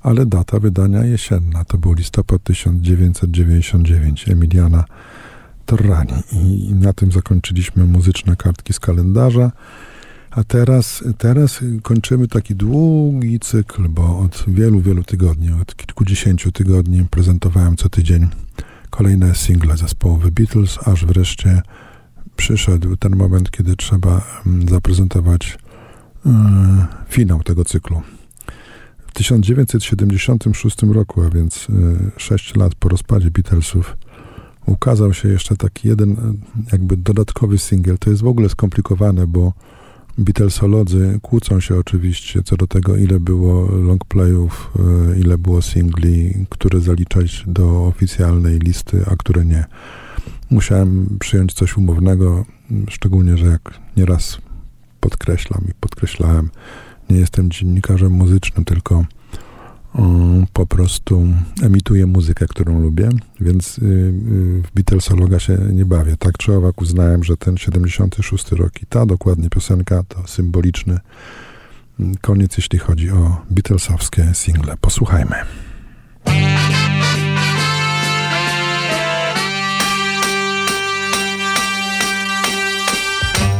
ale 0.00 0.26
data 0.26 0.60
wydania 0.60 1.04
jesienna 1.04 1.64
to 1.64 1.78
był 1.78 1.92
listopad 1.92 2.42
1999 2.42 4.28
Emiliana 4.28 4.84
Torrani 5.66 6.22
i 6.32 6.74
na 6.74 6.92
tym 6.92 7.12
zakończyliśmy 7.12 7.84
muzyczne 7.84 8.36
kartki 8.36 8.72
z 8.72 8.80
kalendarza. 8.80 9.52
A 10.30 10.44
teraz, 10.44 11.04
teraz 11.18 11.60
kończymy 11.82 12.28
taki 12.28 12.54
długi 12.54 13.40
cykl, 13.40 13.88
bo 13.88 14.18
od 14.18 14.44
wielu, 14.48 14.80
wielu 14.80 15.04
tygodni, 15.04 15.52
od 15.62 15.76
kilkudziesięciu 15.76 16.52
tygodni 16.52 17.04
prezentowałem 17.10 17.76
co 17.76 17.88
tydzień 17.88 18.28
kolejne 18.90 19.34
single 19.34 19.76
zespołowe 19.76 20.30
Beatles, 20.30 20.78
aż 20.88 21.06
wreszcie 21.06 21.62
przyszedł 22.36 22.96
ten 22.96 23.16
moment, 23.16 23.50
kiedy 23.50 23.76
trzeba 23.76 24.42
mm, 24.46 24.68
zaprezentować 24.68 25.58
e, 26.26 26.30
finał 27.08 27.42
tego 27.42 27.64
cyklu. 27.64 28.02
W 29.06 29.12
1976 29.12 30.82
roku, 30.82 31.22
a 31.22 31.30
więc 31.30 31.66
6 32.16 32.56
e, 32.56 32.60
lat 32.60 32.74
po 32.74 32.88
rozpadzie 32.88 33.30
Beatlesów, 33.30 33.96
ukazał 34.66 35.14
się 35.14 35.28
jeszcze 35.28 35.56
taki 35.56 35.88
jeden 35.88 36.12
e, 36.12 36.16
jakby 36.72 36.96
dodatkowy 36.96 37.58
singiel. 37.58 37.98
To 37.98 38.10
jest 38.10 38.22
w 38.22 38.26
ogóle 38.26 38.48
skomplikowane, 38.48 39.26
bo 39.26 39.52
Beatlesolodzy 40.18 41.18
kłócą 41.22 41.60
się 41.60 41.76
oczywiście 41.78 42.42
co 42.42 42.56
do 42.56 42.66
tego, 42.66 42.96
ile 42.96 43.20
było 43.20 43.76
longplayów, 43.76 44.72
ile 45.20 45.38
było 45.38 45.62
singli, 45.62 46.46
które 46.48 46.80
zaliczać 46.80 47.44
do 47.46 47.86
oficjalnej 47.86 48.58
listy, 48.58 49.04
a 49.06 49.16
które 49.16 49.44
nie 49.44 49.64
musiałem 50.54 51.16
przyjąć 51.20 51.52
coś 51.52 51.76
umownego, 51.76 52.44
szczególnie, 52.88 53.36
że 53.36 53.46
jak 53.46 53.74
nieraz 53.96 54.38
podkreślam 55.00 55.64
i 55.70 55.74
podkreślałem, 55.80 56.50
nie 57.10 57.16
jestem 57.16 57.50
dziennikarzem 57.50 58.12
muzycznym, 58.12 58.64
tylko 58.64 59.04
po 60.52 60.66
prostu 60.66 61.26
emituję 61.62 62.06
muzykę, 62.06 62.46
którą 62.46 62.80
lubię, 62.80 63.08
więc 63.40 63.78
y, 63.78 63.82
y, 63.82 64.62
w 64.62 64.70
Beatlesologa 64.74 65.38
się 65.38 65.58
nie 65.72 65.84
bawię. 65.84 66.16
Tak 66.16 66.38
czy 66.38 66.56
owak 66.56 66.82
uznałem, 66.82 67.24
że 67.24 67.36
ten 67.36 67.56
76 67.56 68.52
rok 68.52 68.82
i 68.82 68.86
ta 68.86 69.06
dokładnie 69.06 69.50
piosenka 69.50 70.02
to 70.08 70.26
symboliczny 70.26 70.98
Koniec, 72.20 72.56
jeśli 72.56 72.78
chodzi 72.78 73.10
o 73.10 73.36
Beatlesowskie 73.50 74.34
single. 74.34 74.76
Posłuchajmy. 74.80 75.36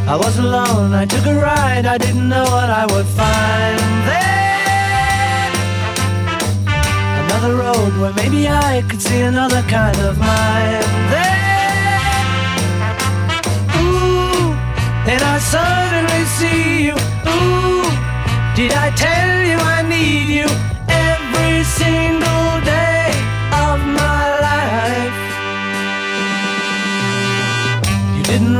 I 0.07 0.17
was 0.17 0.39
alone, 0.39 0.93
I 0.93 1.07
took 1.07 1.25
a 1.25 1.35
ride, 1.35 1.87
I 1.87 1.97
didn't 1.97 2.29
know 2.29 2.45
what 2.45 2.69
I 2.69 2.85
would 2.93 3.07
find 3.07 3.81
there. 4.09 5.51
Another 7.25 7.57
road 7.57 7.93
where 8.01 8.13
maybe 8.13 8.47
I 8.47 8.83
could 8.89 9.01
see 9.01 9.23
another 9.23 9.63
kind 9.63 9.99
of 10.01 10.19
mind 10.19 10.85
there. 11.11 11.25
Ooh, 13.81 14.53
and 15.11 15.23
I 15.35 15.39
suddenly 15.39 16.25
see 16.37 16.85
you. 16.89 16.97
Ooh, 17.33 17.89
did 18.55 18.73
I 18.73 18.91
tell 18.95 19.43
you 19.51 19.57
I 19.57 19.83
need 19.89 20.29
you 20.29 20.49
every 20.87 21.65
single 21.65 22.34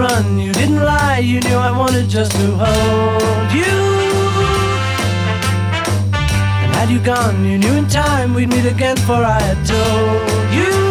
run, 0.05 0.39
you 0.39 0.53
didn't 0.53 0.83
lie, 0.83 1.19
you 1.19 1.41
knew 1.41 1.57
I 1.57 1.71
wanted 1.71 2.09
just 2.09 2.33
to 2.33 2.47
hold 2.63 3.49
you. 3.61 3.77
And 6.63 6.71
had 6.77 6.89
you 6.91 7.01
gone, 7.01 7.45
you 7.45 7.57
knew 7.59 7.75
in 7.81 7.89
time 7.89 8.35
we'd 8.35 8.51
meet 8.51 8.67
again, 8.67 8.97
for 9.09 9.21
I 9.37 9.41
had 9.41 9.61
told 9.67 10.55
you. 10.59 10.84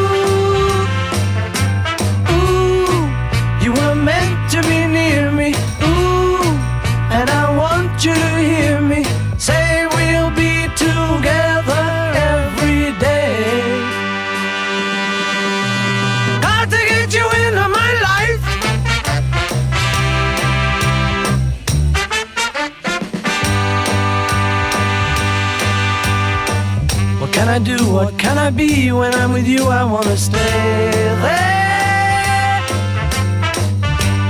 I 27.54 27.60
do? 27.60 27.78
What 27.94 28.18
can 28.18 28.40
I 28.40 28.50
be? 28.50 28.92
When 28.92 29.14
I'm 29.14 29.32
with 29.32 29.48
you, 29.48 29.66
I 29.68 29.84
wanna 29.84 30.18
stay 30.18 30.90
there. 31.26 32.64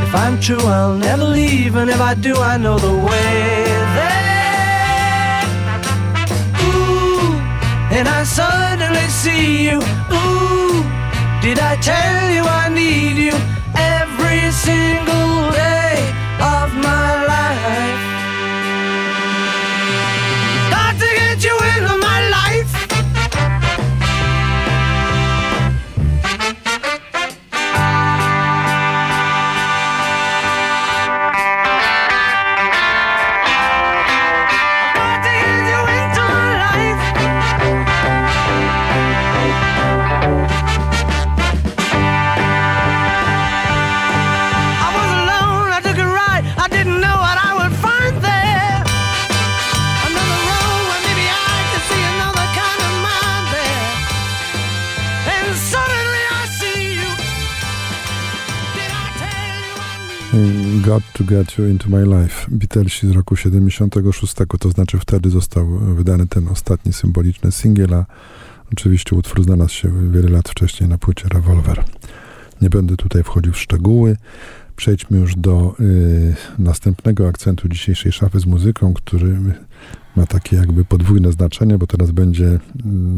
If 0.05 0.13
I'm 0.13 0.37
true, 0.41 0.65
I'll 0.77 0.97
never 0.97 1.23
leave, 1.23 1.77
and 1.77 1.89
if 1.89 2.01
I 2.01 2.15
do, 2.15 2.35
I 2.35 2.57
know 2.57 2.77
the 2.77 2.95
way 3.09 3.63
there. 3.97 5.43
Ooh, 6.67 7.39
and 7.97 8.09
I 8.09 8.25
suddenly 8.25 9.07
see 9.07 9.69
you. 9.69 9.79
Ooh, 10.19 10.83
did 11.41 11.59
I 11.59 11.77
tell 11.77 12.29
you 12.29 12.43
I 12.43 12.67
need 12.67 13.15
you 13.27 13.37
every 13.73 14.51
single 14.51 15.49
day 15.51 15.95
of 16.41 16.75
my 16.75 17.15
life? 17.15 17.22
To 61.13 61.23
Get 61.23 61.57
You 61.57 61.65
Into 61.65 61.89
My 61.89 62.05
Life. 62.05 62.47
Beatlesi 62.51 63.07
z 63.07 63.11
roku 63.11 63.35
76, 63.35 64.35
to 64.59 64.69
znaczy 64.69 64.99
wtedy 64.99 65.29
został 65.29 65.67
wydany 65.67 66.27
ten 66.27 66.47
ostatni 66.47 66.93
symboliczny 66.93 67.51
singiel, 67.51 67.93
a 67.93 68.05
oczywiście 68.71 69.15
utwór 69.15 69.43
znalazł 69.43 69.73
się 69.73 70.11
wiele 70.11 70.29
lat 70.29 70.49
wcześniej 70.49 70.89
na 70.89 70.97
płycie 70.97 71.27
Revolver. 71.33 71.83
Nie 72.61 72.69
będę 72.69 72.97
tutaj 72.97 73.23
wchodził 73.23 73.53
w 73.53 73.59
szczegóły. 73.59 74.17
Przejdźmy 74.75 75.19
już 75.19 75.35
do 75.35 75.75
y, 75.79 76.35
następnego 76.59 77.27
akcentu 77.27 77.69
dzisiejszej 77.69 78.11
szafy 78.11 78.39
z 78.39 78.45
muzyką, 78.45 78.93
który 78.93 79.37
ma 80.15 80.25
takie 80.25 80.55
jakby 80.55 80.85
podwójne 80.85 81.31
znaczenie, 81.31 81.77
bo 81.77 81.87
teraz 81.87 82.11
będzie, 82.11 82.45
y, 82.45 82.59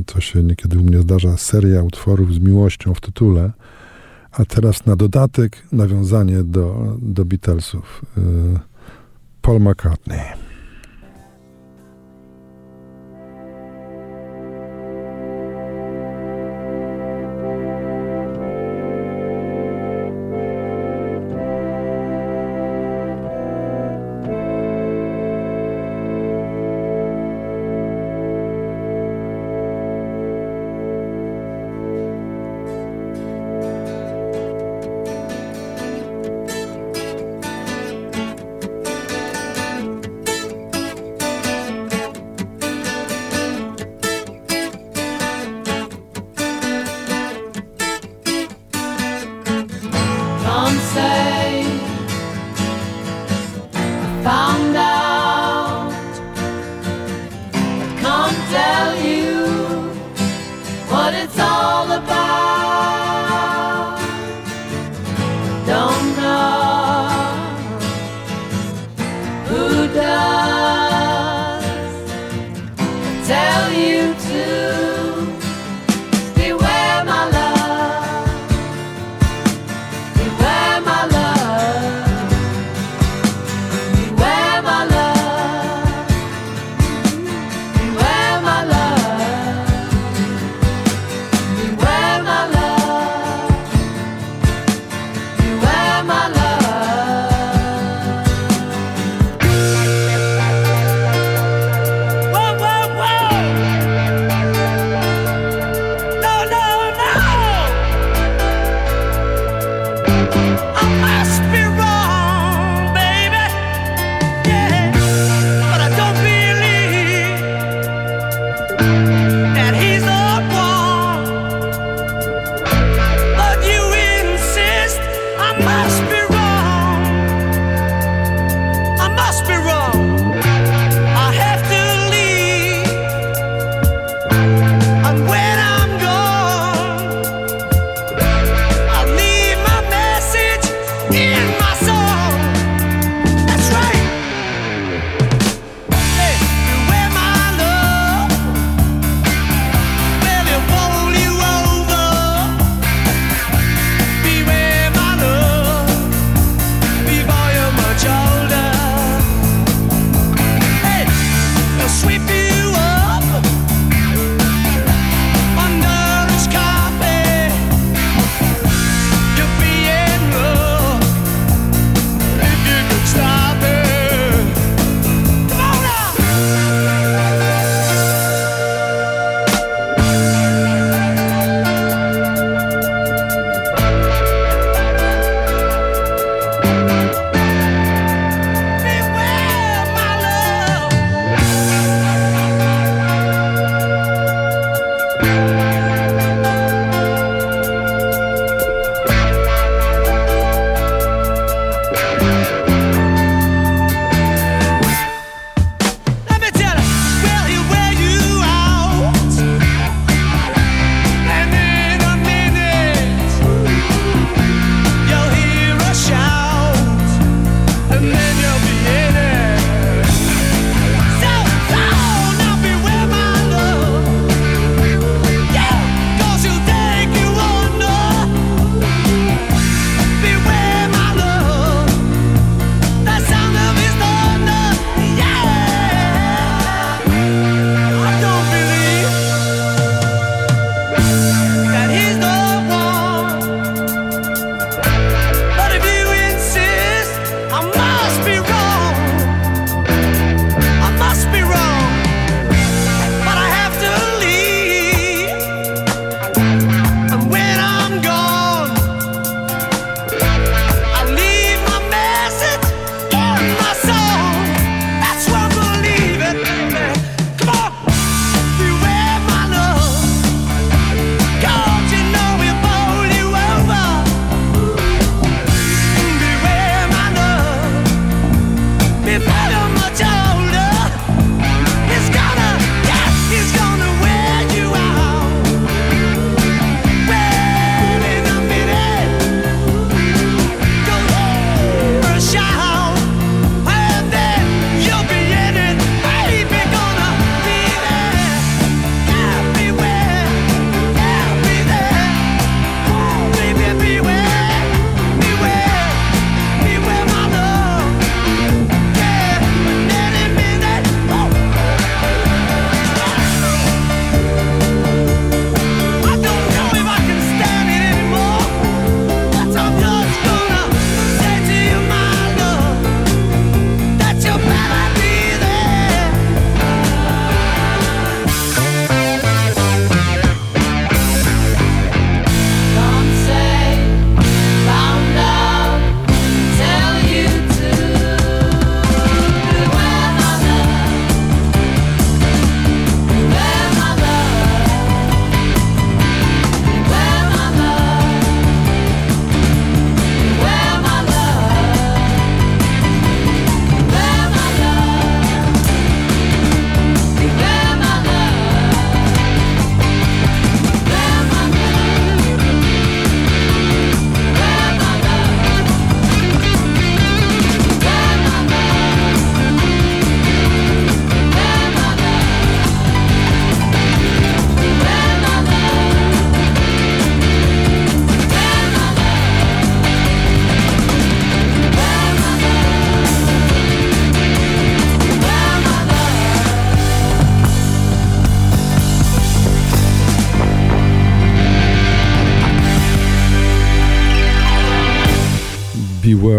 co 0.07 0.21
się 0.21 0.43
niekiedy 0.43 0.79
u 0.79 0.83
mnie 0.83 1.01
zdarza, 1.01 1.37
seria 1.37 1.83
utworów 1.83 2.33
z 2.33 2.39
miłością 2.39 2.93
w 2.93 3.01
tytule. 3.01 3.51
A 4.39 4.45
teraz 4.45 4.85
na 4.85 4.95
dodatek 4.95 5.63
nawiązanie 5.71 6.43
do, 6.43 6.97
do 7.01 7.25
Beatlesów. 7.25 8.01
Y, 8.17 8.21
Paul 9.41 9.59
McCartney. 9.59 10.44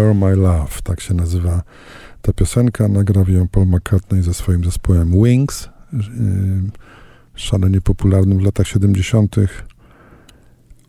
Beware 0.07 0.13
My 0.13 0.35
Love, 0.35 0.81
tak 0.83 1.01
się 1.01 1.13
nazywa 1.13 1.63
ta 2.21 2.33
piosenka. 2.33 2.87
Nagrał 2.87 3.29
ją 3.29 3.47
Paul 3.47 3.65
McCartney 3.67 4.23
ze 4.23 4.33
swoim 4.33 4.63
zespołem 4.63 5.23
Wings, 5.23 5.69
yy, 5.93 6.01
szalenie 7.35 7.81
popularnym 7.81 8.37
w 8.37 8.41
latach 8.41 8.67
70. 8.67 9.35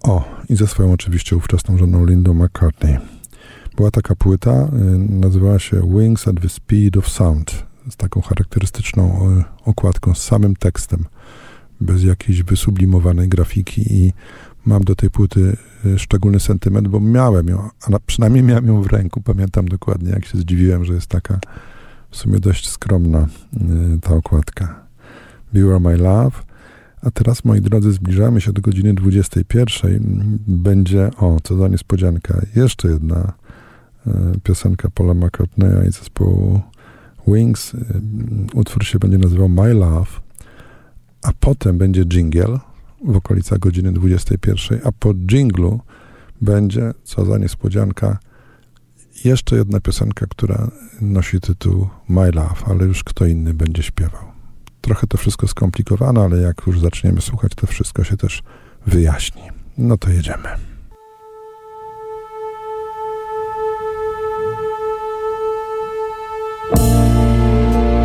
O, 0.03 0.25
i 0.49 0.57
ze 0.57 0.67
swoją 0.67 0.93
oczywiście 0.93 1.37
ówczesną 1.37 1.79
żoną 1.79 2.07
Lindą 2.07 2.35
McCartney. 2.35 2.99
Była 3.77 3.91
taka 3.91 4.15
płyta, 4.15 4.69
yy, 4.73 4.99
nazywała 4.99 5.59
się 5.59 5.99
Wings 5.99 6.29
at 6.29 6.41
the 6.43 6.49
Speed 6.49 6.99
of 6.99 7.09
Sound, 7.09 7.67
z 7.91 7.97
taką 7.97 8.21
charakterystyczną 8.21 9.35
yy, 9.37 9.45
okładką, 9.65 10.15
z 10.15 10.23
samym 10.23 10.57
tekstem, 10.57 11.05
bez 11.81 12.05
jakiejś 12.05 12.43
wysublimowanej 12.43 13.29
grafiki 13.29 13.95
i 13.95 14.13
mam 14.69 14.85
do 14.85 14.95
tej 14.95 15.11
płyty 15.11 15.57
y, 15.87 15.99
szczególny 15.99 16.41
sentyment, 16.41 16.89
bo 16.89 17.01
miałem 17.01 17.49
ją, 17.49 17.69
a 17.87 17.91
na, 17.91 17.99
przynajmniej 18.07 18.43
miałem 18.43 18.67
ją 18.67 18.83
w 18.83 18.87
ręku. 18.87 19.21
Pamiętam 19.21 19.69
dokładnie, 19.69 20.11
jak 20.11 20.27
się 20.27 20.39
zdziwiłem, 20.39 20.85
że 20.85 20.95
jest 20.95 21.07
taka 21.07 21.41
w 22.11 22.17
sumie 22.17 22.39
dość 22.39 22.69
skromna 22.69 23.27
y, 23.97 24.01
ta 24.01 24.15
okładka. 24.15 24.85
You 25.53 25.71
are 25.71 25.81
my 25.81 25.97
love. 25.97 26.43
A 27.03 27.11
teraz, 27.11 27.45
moi 27.45 27.61
drodzy, 27.61 27.93
zbliżamy 27.93 28.41
się 28.41 28.53
do 28.53 28.63
godziny 28.63 28.95
21. 28.95 30.39
Będzie, 30.47 31.11
o, 31.17 31.37
co 31.43 31.57
za 31.57 31.69
niespodzianka, 31.69 32.41
jeszcze 32.57 32.89
jedna 32.89 33.33
y, 34.07 34.11
piosenka 34.43 34.91
Paula 34.95 35.15
McCartneya 35.15 35.89
i 35.89 35.93
zespołu 35.93 36.61
Wings. 37.29 37.73
Utwór 38.55 38.85
się 38.85 38.99
będzie 38.99 39.19
nazywał 39.19 39.49
My 39.49 39.75
Love, 39.75 40.11
a 41.23 41.31
potem 41.41 41.79
będzie 41.79 42.05
jingle, 42.05 42.59
w 43.05 43.17
okolicach 43.17 43.59
godziny 43.59 43.93
21, 43.93 44.81
a 44.85 44.93
po 44.93 45.15
dżinglu 45.15 45.81
będzie, 46.41 46.95
co 47.05 47.25
za 47.25 47.39
niespodzianka, 47.39 48.19
jeszcze 49.25 49.57
jedna 49.57 49.81
piosenka, 49.81 50.27
która 50.27 50.71
nosi 51.01 51.41
tytuł 51.41 51.89
My 52.09 52.31
Love, 52.31 52.65
ale 52.67 52.85
już 52.85 53.05
kto 53.05 53.27
inny 53.27 53.55
będzie 53.55 53.83
śpiewał. 53.83 54.23
Trochę 54.81 55.07
to 55.07 55.19
wszystko 55.19 55.49
skomplikowane, 55.49 56.21
ale 56.21 56.39
jak 56.39 56.67
już 56.67 56.81
zaczniemy 56.81 57.21
słuchać, 57.21 57.53
to 57.55 57.67
wszystko 57.67 58.05
się 58.05 58.17
też 58.17 58.43
wyjaśni. 58.87 59.43
No 59.79 59.97
to 59.99 60.11
jedziemy. 60.11 60.49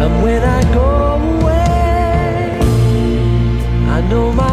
And 0.04 0.24
when 0.24 0.44
I 0.44 0.74
go 0.74 1.16
away, 1.16 1.64
I 3.88 4.02
know 4.10 4.36
my 4.36 4.53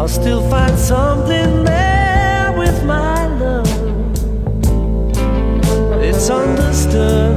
I'll 0.00 0.08
still 0.08 0.40
find 0.48 0.78
something 0.78 1.62
there 1.62 2.54
with 2.56 2.82
my 2.86 3.26
love. 3.36 3.68
It's 6.02 6.30
understood. 6.30 7.29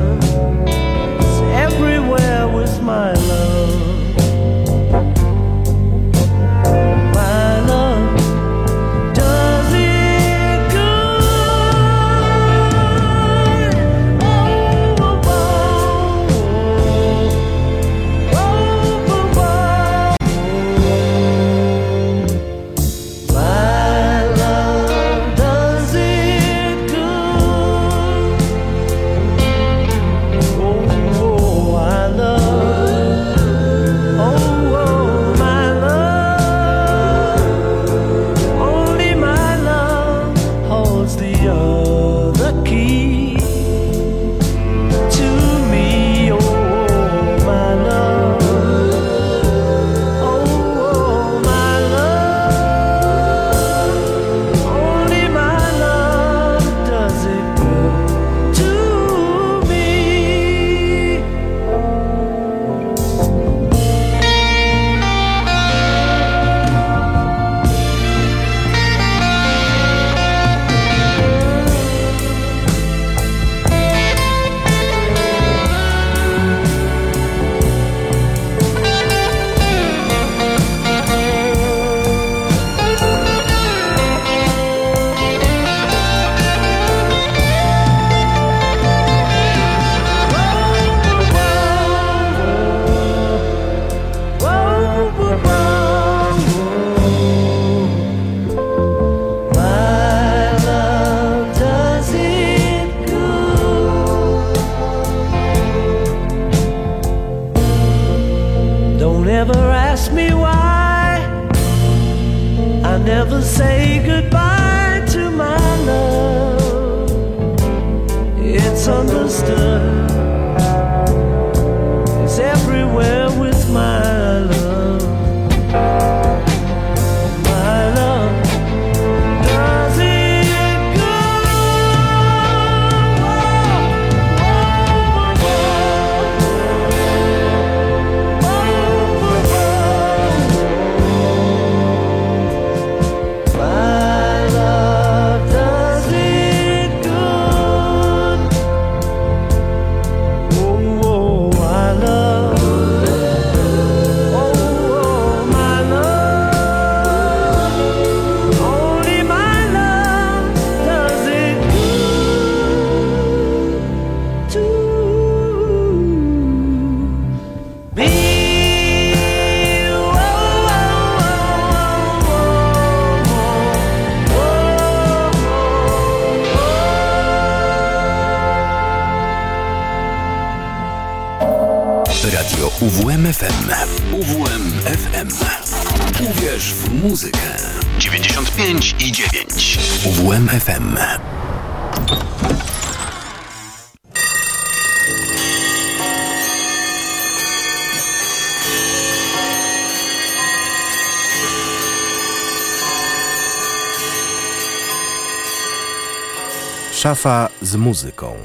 Szafa 207.13 207.49
z 207.61 207.75
muzyką. 207.75 208.35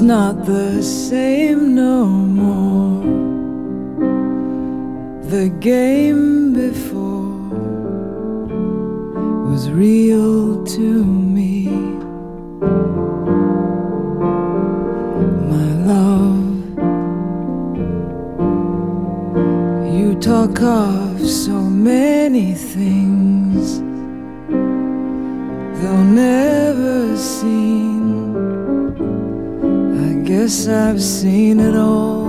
Not 0.00 0.46
the 0.46 0.82
same 0.82 1.74
no 1.74 2.06
more. 2.06 3.02
The 5.28 5.50
game 5.60 6.54
before 6.54 7.28
was 9.50 9.70
real 9.70 10.64
to 10.64 11.04
me. 11.04 11.68
My 15.52 15.68
love, 15.92 16.44
you 19.94 20.14
talk 20.18 20.62
of 20.62 21.28
so 21.28 21.60
many 21.60 22.54
things, 22.54 23.80
they'll 25.78 26.04
never 26.04 27.16
seen 27.18 27.91
I've 30.42 31.00
seen 31.00 31.60
it 31.60 31.76
all. 31.76 32.21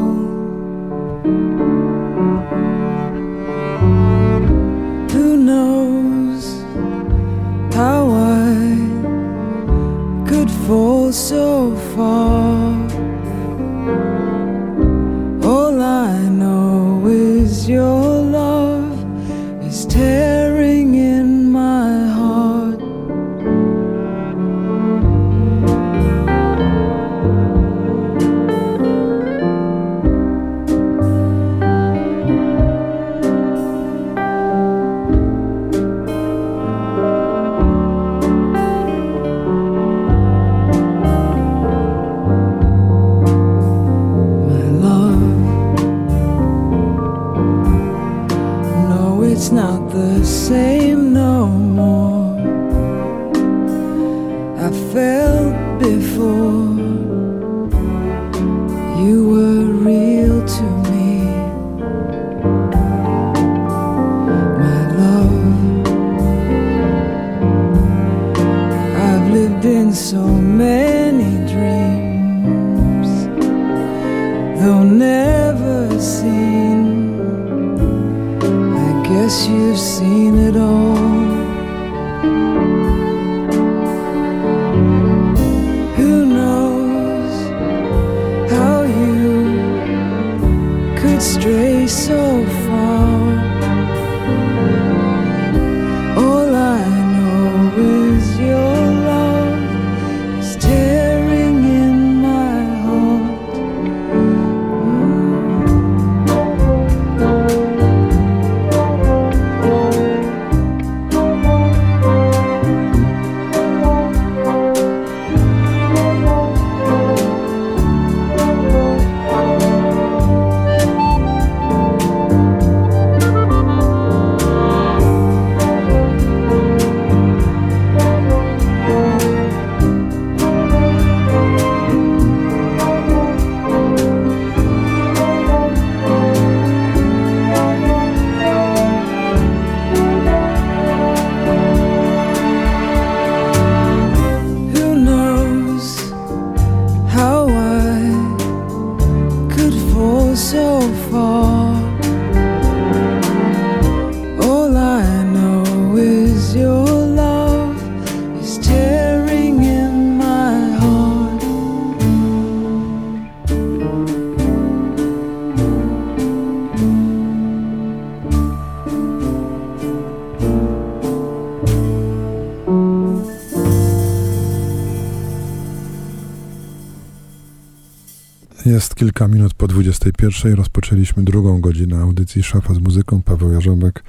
Kilka 179.23 179.35
minut 179.35 179.53
po 179.53 179.67
21. 179.67 180.53
Rozpoczęliśmy 180.53 181.23
drugą 181.23 181.61
godzinę 181.61 181.97
audycji 181.97 182.43
Szafa 182.43 182.73
z 182.73 182.79
muzyką. 182.79 183.21
Paweł 183.21 183.51
Jarząbek. 183.51 184.03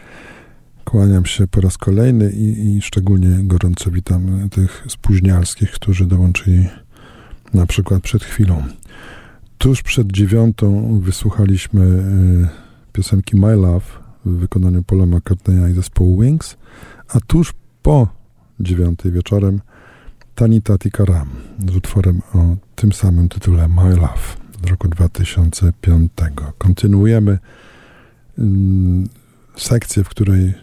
Kłaniam 0.84 1.26
się 1.26 1.46
po 1.46 1.60
raz 1.60 1.78
kolejny 1.78 2.30
i, 2.30 2.76
i 2.76 2.82
szczególnie 2.82 3.28
gorąco 3.42 3.90
witam 3.90 4.48
tych 4.50 4.84
spóźnialskich, 4.88 5.70
którzy 5.70 6.06
dołączyli 6.06 6.68
na 7.54 7.66
przykład 7.66 8.02
przed 8.02 8.24
chwilą. 8.24 8.62
Tuż 9.58 9.82
przed 9.82 10.12
dziewiątą 10.12 10.98
wysłuchaliśmy 11.00 11.84
y, 11.84 12.92
piosenki 12.92 13.36
My 13.36 13.56
Love 13.56 13.86
w 14.24 14.30
wykonaniu 14.30 14.82
Paula 14.82 15.06
McCartneya 15.06 15.70
i 15.70 15.74
zespołu 15.74 16.22
Wings, 16.22 16.56
a 17.08 17.20
tuż 17.20 17.54
po 17.82 18.08
dziewiątej 18.60 19.12
wieczorem 19.12 19.60
Tanita 20.34 20.78
Tikaram 20.78 21.28
z 21.68 21.76
utworem 21.76 22.22
o 22.34 22.56
tym 22.74 22.92
samym 22.92 23.28
tytule 23.28 23.68
My 23.68 23.90
Love 23.96 24.43
roku 24.64 24.88
2005. 24.88 26.12
Kontynuujemy 26.58 27.38
mm, 28.38 29.08
sekcję, 29.56 30.04
w 30.04 30.08
której 30.08 30.54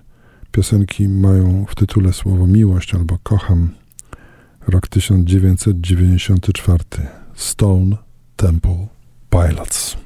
piosenki 0.51 1.09
mają 1.09 1.65
w 1.69 1.75
tytule 1.75 2.13
słowo 2.13 2.47
miłość 2.47 2.95
albo 2.95 3.17
kocham. 3.23 3.69
Rok 4.67 4.87
1994. 4.87 6.83
Stone 7.35 7.97
Temple 8.35 8.87
Pilots. 9.29 9.97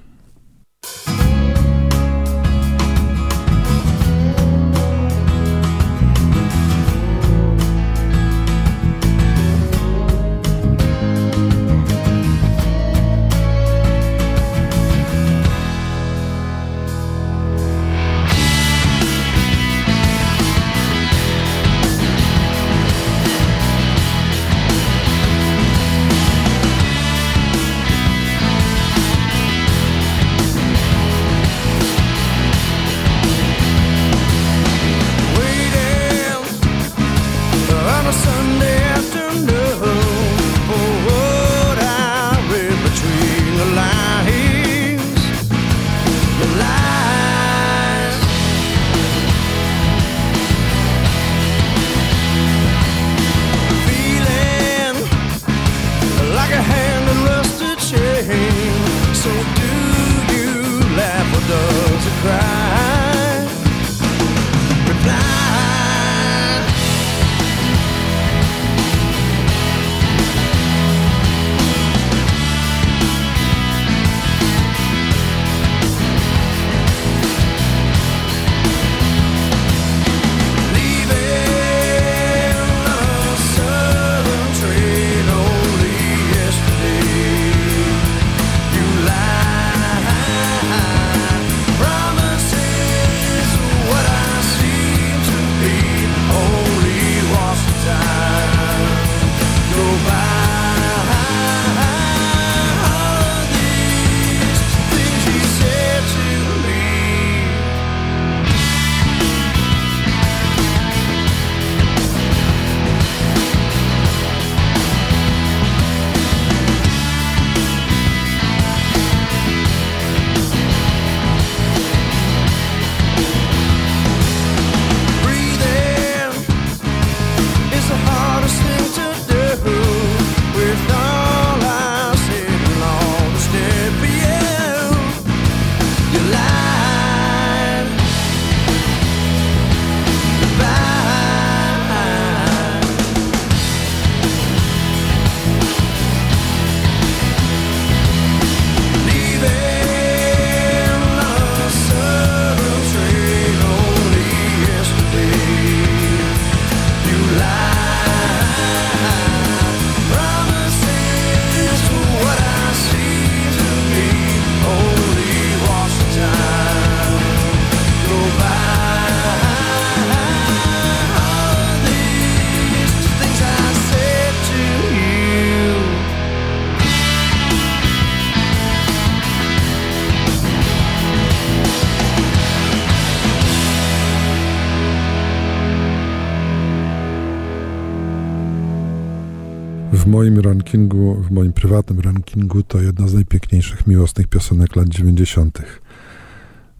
Moim 190.05 190.39
rankingu, 190.39 191.15
w 191.15 191.31
moim 191.31 191.53
prywatnym 191.53 191.99
rankingu 191.99 192.63
to 192.63 192.81
jedna 192.81 193.07
z 193.07 193.13
najpiękniejszych 193.13 193.88
miłosnych 193.88 194.27
piosenek 194.27 194.76
lat 194.76 194.89
90. 194.89 195.61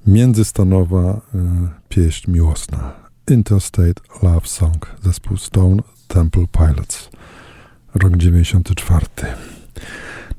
Międzystanowa 0.07 1.21
y, 1.35 1.39
pieśń 1.89 2.31
miłosna. 2.31 2.93
Interstate 3.29 4.01
Love 4.23 4.47
Song, 4.47 4.95
zespół 5.03 5.37
Stone 5.37 5.83
Temple 6.07 6.45
Pilots, 6.51 7.09
rok 7.95 8.17
94. 8.17 9.05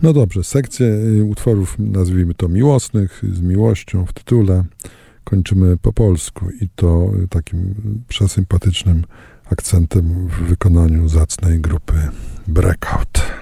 No 0.03 0.13
dobrze, 0.13 0.45
sekcję 0.45 0.87
y, 0.87 1.25
utworów 1.25 1.77
nazwijmy 1.79 2.35
to 2.35 2.49
miłosnych, 2.49 3.23
z 3.33 3.41
miłością 3.41 4.07
w 4.07 4.13
tytule, 4.13 4.65
kończymy 5.25 5.77
po 5.77 5.93
polsku 5.93 6.51
i 6.61 6.69
to 6.77 7.11
takim 7.31 7.75
przesympatycznym 8.09 9.05
akcentem 9.51 10.29
w 10.29 10.49
wykonaniu 10.49 11.09
zacnej 11.09 11.61
grupy 11.61 11.95
Breakout. 12.49 13.36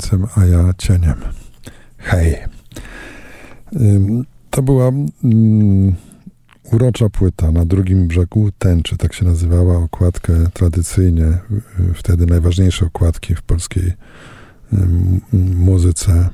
Słońcem, 0.00 0.26
a 0.36 0.44
ja 0.44 0.72
cieniem. 0.78 1.14
Hej. 1.98 2.36
To 4.50 4.62
była 4.62 4.88
um, 4.88 5.94
urocza 6.72 7.08
płyta 7.08 7.50
na 7.50 7.64
drugim 7.64 8.08
brzegu 8.08 8.50
tęczy, 8.58 8.96
tak 8.96 9.14
się 9.14 9.24
nazywała 9.24 9.76
okładkę 9.76 10.32
tradycyjnie, 10.54 11.38
wtedy 11.94 12.26
najważniejsze 12.26 12.86
okładki 12.86 13.34
w 13.34 13.42
polskiej 13.42 13.92
muzyce 15.56 16.28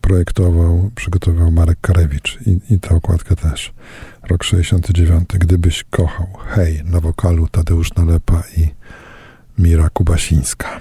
projektował, 0.00 0.90
przygotowywał 0.94 1.50
Marek 1.50 1.78
Karewicz 1.80 2.38
i, 2.46 2.74
i 2.74 2.80
tę 2.80 2.94
okładkę 2.94 3.36
też. 3.36 3.74
Rok 4.28 4.44
69. 4.44 5.28
Gdybyś 5.28 5.84
kochał. 5.90 6.26
Hej, 6.46 6.82
na 6.84 7.00
wokalu 7.00 7.48
Tadeusz 7.48 7.94
Nalepa 7.94 8.42
i 8.56 8.68
Mira 9.58 9.88
Kubasińska. 9.88 10.80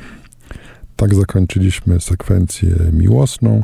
Tak 0.95 1.15
zakończyliśmy 1.15 1.99
sekwencję 1.99 2.75
miłosną. 2.93 3.63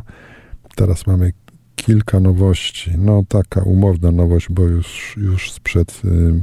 Teraz 0.76 1.06
mamy 1.06 1.32
kilka 1.76 2.20
nowości. 2.20 2.90
No 2.98 3.24
taka 3.28 3.62
umowna 3.62 4.10
nowość, 4.10 4.48
bo 4.50 4.62
już, 4.62 5.16
już 5.16 5.52
sprzed 5.52 6.02
y, 6.04 6.42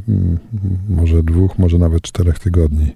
może 0.90 1.24
dwóch, 1.24 1.60
może 1.60 1.78
nawet 1.78 2.02
czterech 2.02 2.40
tygodni. 2.40 2.96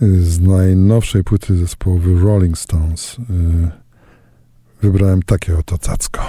Z 0.00 0.40
najnowszej 0.40 1.24
płyty 1.24 1.56
zespołu 1.56 2.00
Rolling 2.22 2.58
Stones 2.58 3.16
y, 3.18 3.22
wybrałem 4.82 5.22
takie 5.22 5.58
oto 5.58 5.78
cacko. 5.78 6.22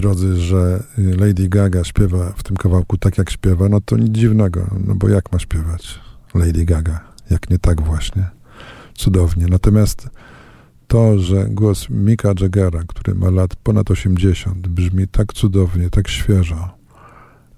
drodzy, 0.00 0.36
że 0.36 0.82
y, 0.98 1.16
Lady 1.16 1.48
Gaga 1.48 1.84
śpiewa 1.84 2.32
w 2.36 2.42
tym 2.42 2.56
kawałku 2.56 2.96
tak, 2.96 3.18
jak 3.18 3.30
śpiewa, 3.30 3.68
no 3.68 3.80
to 3.80 3.96
nic 3.96 4.12
dziwnego, 4.12 4.70
no 4.86 4.94
bo 4.94 5.08
jak 5.08 5.32
ma 5.32 5.38
śpiewać 5.38 6.00
Lady 6.34 6.64
Gaga, 6.64 7.00
jak 7.30 7.50
nie 7.50 7.58
tak 7.58 7.82
właśnie. 7.82 8.30
Cudownie. 8.94 9.46
Natomiast 9.50 10.10
to, 10.88 11.18
że 11.18 11.44
głos 11.44 11.90
Mika 11.90 12.32
Jaggera, 12.40 12.82
który 12.88 13.14
ma 13.14 13.30
lat 13.30 13.56
ponad 13.56 13.90
80, 13.90 14.68
brzmi 14.68 15.08
tak 15.08 15.32
cudownie, 15.32 15.90
tak 15.90 16.08
świeżo, 16.08 16.70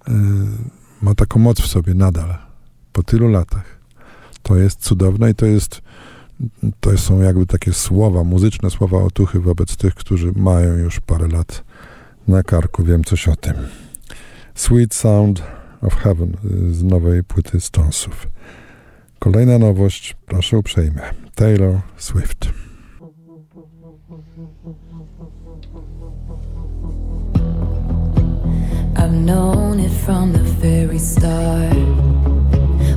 y, 0.09 0.13
ma 1.03 1.15
taką 1.15 1.41
moc 1.41 1.61
w 1.61 1.67
sobie 1.67 1.95
nadal, 1.95 2.35
po 2.93 3.03
tylu 3.03 3.29
latach. 3.29 3.79
To 4.43 4.57
jest 4.57 4.81
cudowne 4.81 5.31
i 5.31 5.35
to 5.35 5.47
jest 5.47 5.83
to 6.81 6.99
są 6.99 7.21
jakby 7.21 7.47
takie 7.47 7.73
słowa, 7.73 8.25
muzyczne 8.25 8.71
słowa 8.71 8.99
otuchy 8.99 9.41
wobec 9.41 9.77
tych, 9.77 9.95
którzy 9.95 10.33
mają 10.37 10.77
już 10.77 11.01
parę 11.01 11.29
lat 11.29 11.65
na 12.29 12.43
karku, 12.43 12.85
wiem 12.85 13.05
coś 13.05 13.29
o 13.29 13.37
tym. 13.37 13.55
Sweet 14.55 14.95
Sound 14.95 15.43
of 15.83 15.95
Heaven 15.95 16.37
y, 16.71 16.75
z 16.75 16.83
nowej 16.83 17.25
płyty 17.25 17.61
Stonesów. 17.61 18.29
Kolejna 19.19 19.59
nowość, 19.59 20.17
proszę 20.27 20.59
uprzejmie, 20.59 21.01
Taylor 21.35 21.81
Swift. 21.97 22.49
I've 28.97 29.13
known 29.13 29.81
it 29.81 29.93
from 29.93 30.33
the 30.33 30.43
very 30.61 30.99
start. 30.99 31.77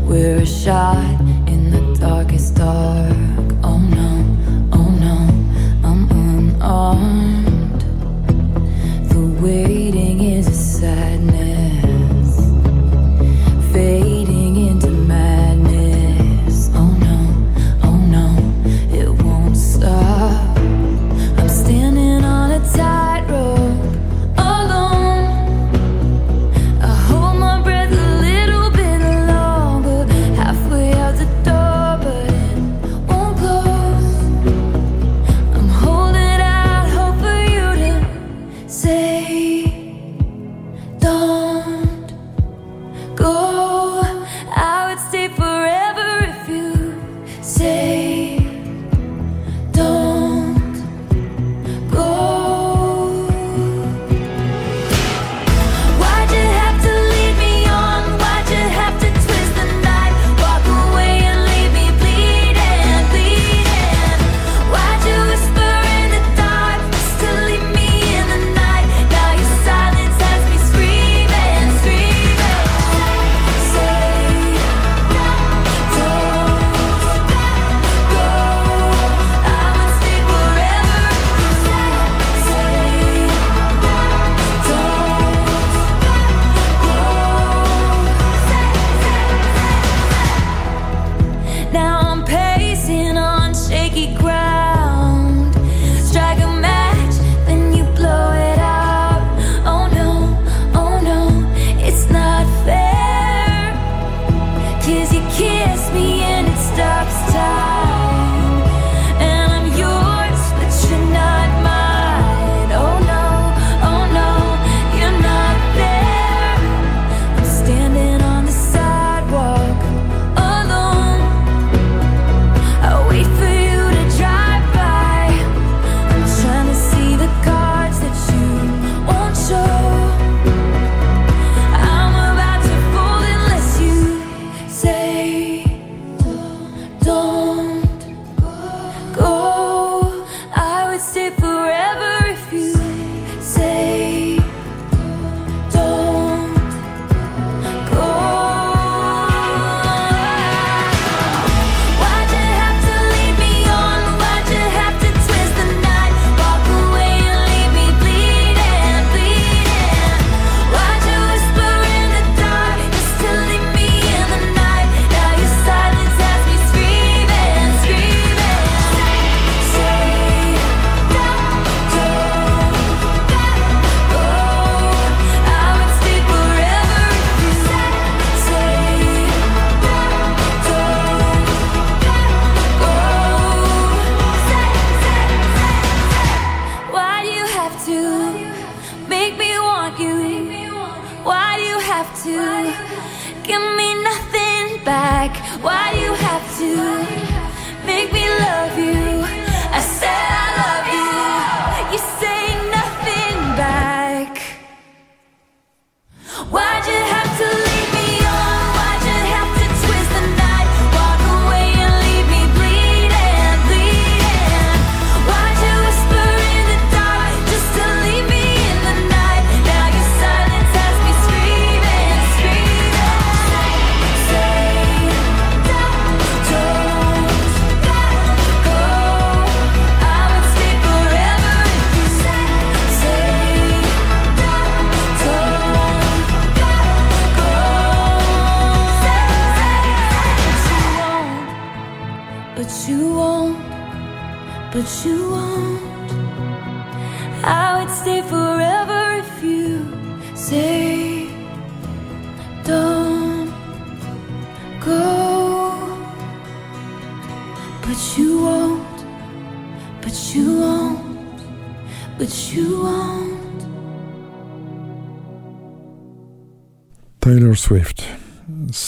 We're 0.07 0.41
a 0.41 0.45
shot 0.45 1.19
in 1.47 1.71
the 1.71 1.99
darkest 1.99 2.55
dark. 2.55 3.15
Oh 3.63 3.79
no, 3.79 4.23
oh 4.71 4.91
no, 4.99 5.27
I'm 5.83 6.11
unarmed. 6.11 7.24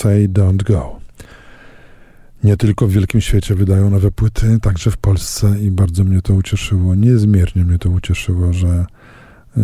Say 0.07 0.27
Don't 0.29 0.63
Go. 0.63 0.99
Nie 2.43 2.57
tylko 2.57 2.87
w 2.87 2.91
wielkim 2.91 3.21
świecie 3.21 3.55
wydają 3.55 3.89
nowe 3.89 4.11
płyty, 4.11 4.59
także 4.61 4.91
w 4.91 4.97
Polsce 4.97 5.59
i 5.61 5.71
bardzo 5.71 6.03
mnie 6.03 6.21
to 6.21 6.33
ucieszyło, 6.33 6.95
niezmiernie 6.95 7.65
mnie 7.65 7.79
to 7.79 7.89
ucieszyło, 7.89 8.53
że 8.53 8.85
y, 9.57 9.61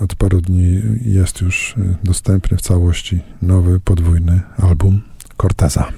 od 0.00 0.14
paru 0.14 0.40
dni 0.40 0.82
jest 1.04 1.40
już 1.40 1.74
y, 1.78 1.96
dostępny 2.04 2.56
w 2.56 2.60
całości 2.60 3.20
nowy, 3.42 3.80
podwójny 3.80 4.40
album 4.58 5.00
Corteza. 5.36 5.92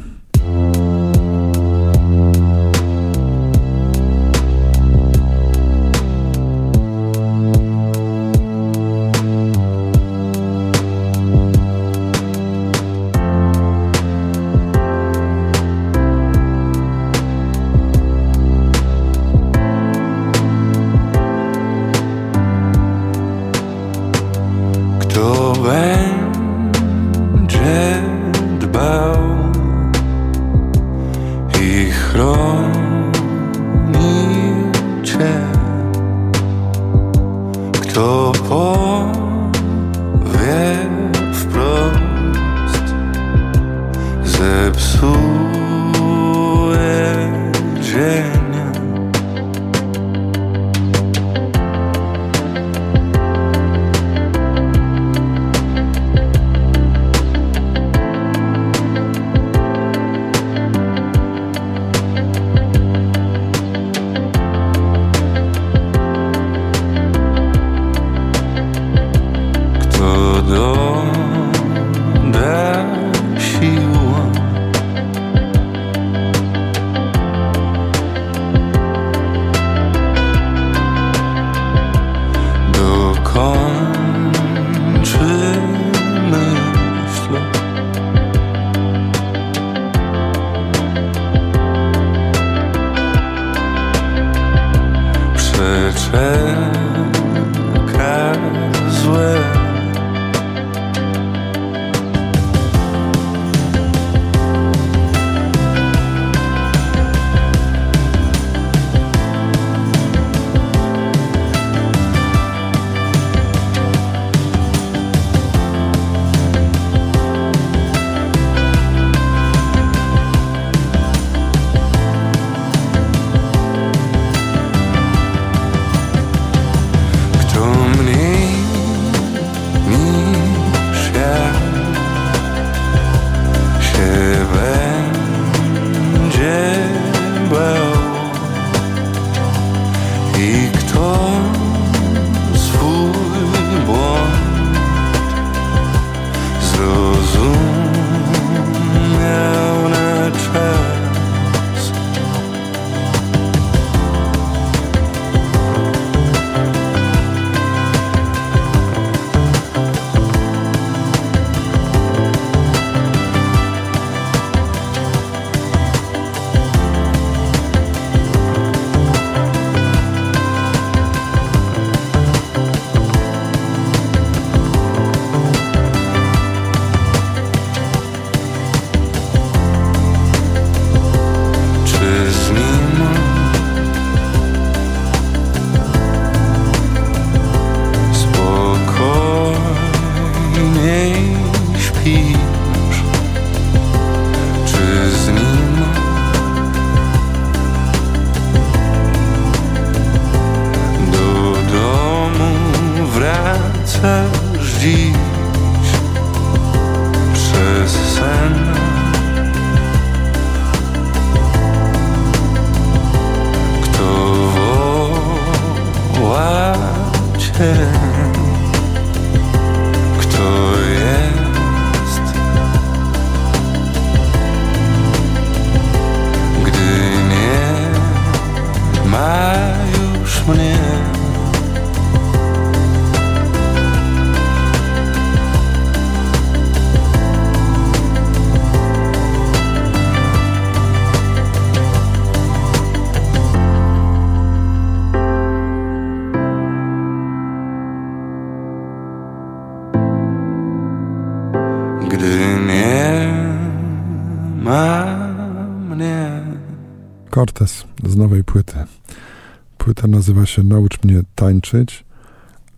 Nazywa 260.09 260.47
się 260.47 260.63
Naucz 260.63 261.05
mnie 261.05 261.23
tańczyć, 261.35 262.05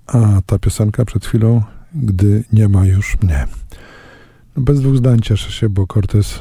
a 0.07 0.43
ta 0.47 0.59
piosenka 0.59 1.05
przed 1.05 1.27
chwilą, 1.27 1.63
gdy 1.95 2.45
nie 2.53 2.69
ma 2.69 2.87
już 2.87 3.19
mnie. 3.23 3.47
No 4.57 4.63
bez 4.63 4.81
dwóch 4.81 4.97
zdań 4.97 5.21
cieszę 5.21 5.53
się, 5.53 5.69
bo 5.69 5.87
Cortez 5.87 6.37
y, 6.37 6.41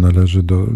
należy 0.00 0.42
do 0.42 0.64
y, 0.64 0.68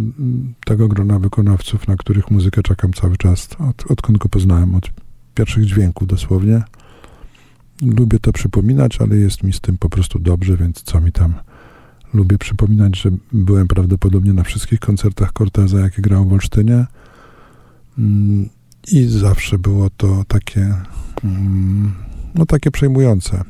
tego 0.65 0.89
grona 0.89 1.19
wykonawców, 1.19 1.89
na 1.89 1.97
których 1.97 2.31
muzykę 2.31 2.63
czekam 2.63 2.93
cały 2.93 3.17
czas, 3.17 3.49
od, 3.71 3.91
odkąd 3.91 4.19
go 4.19 4.29
poznałem, 4.29 4.75
od 4.75 4.91
pierwszych 5.35 5.65
dźwięków 5.65 6.09
dosłownie. 6.09 6.63
Lubię 7.83 8.19
to 8.19 8.33
przypominać, 8.33 9.01
ale 9.01 9.17
jest 9.17 9.43
mi 9.43 9.53
z 9.53 9.61
tym 9.61 9.79
po 9.79 9.91
prostu 9.91 10.19
dobrze, 10.19 10.57
więc 10.57 10.83
co 10.83 11.01
mi 11.01 11.13
tam. 11.13 11.35
Lubię 12.15 12.39
przypominać, 12.39 13.01
że 13.01 13.11
byłem 13.33 13.69
prawdopodobnie 13.69 14.33
na 14.33 14.43
wszystkich 14.43 14.81
koncertach 14.81 15.33
Corteza, 15.33 15.81
jakie 15.81 16.03
grał 16.03 16.25
w 16.25 16.33
Olsztynie. 16.33 16.87
I 18.89 19.05
zawsze 19.05 19.59
było 19.59 19.91
to 19.97 20.25
takie, 20.29 20.75
mm, 21.25 21.95
no 22.35 22.47
takie 22.47 22.71
przejmujące. 22.71 23.45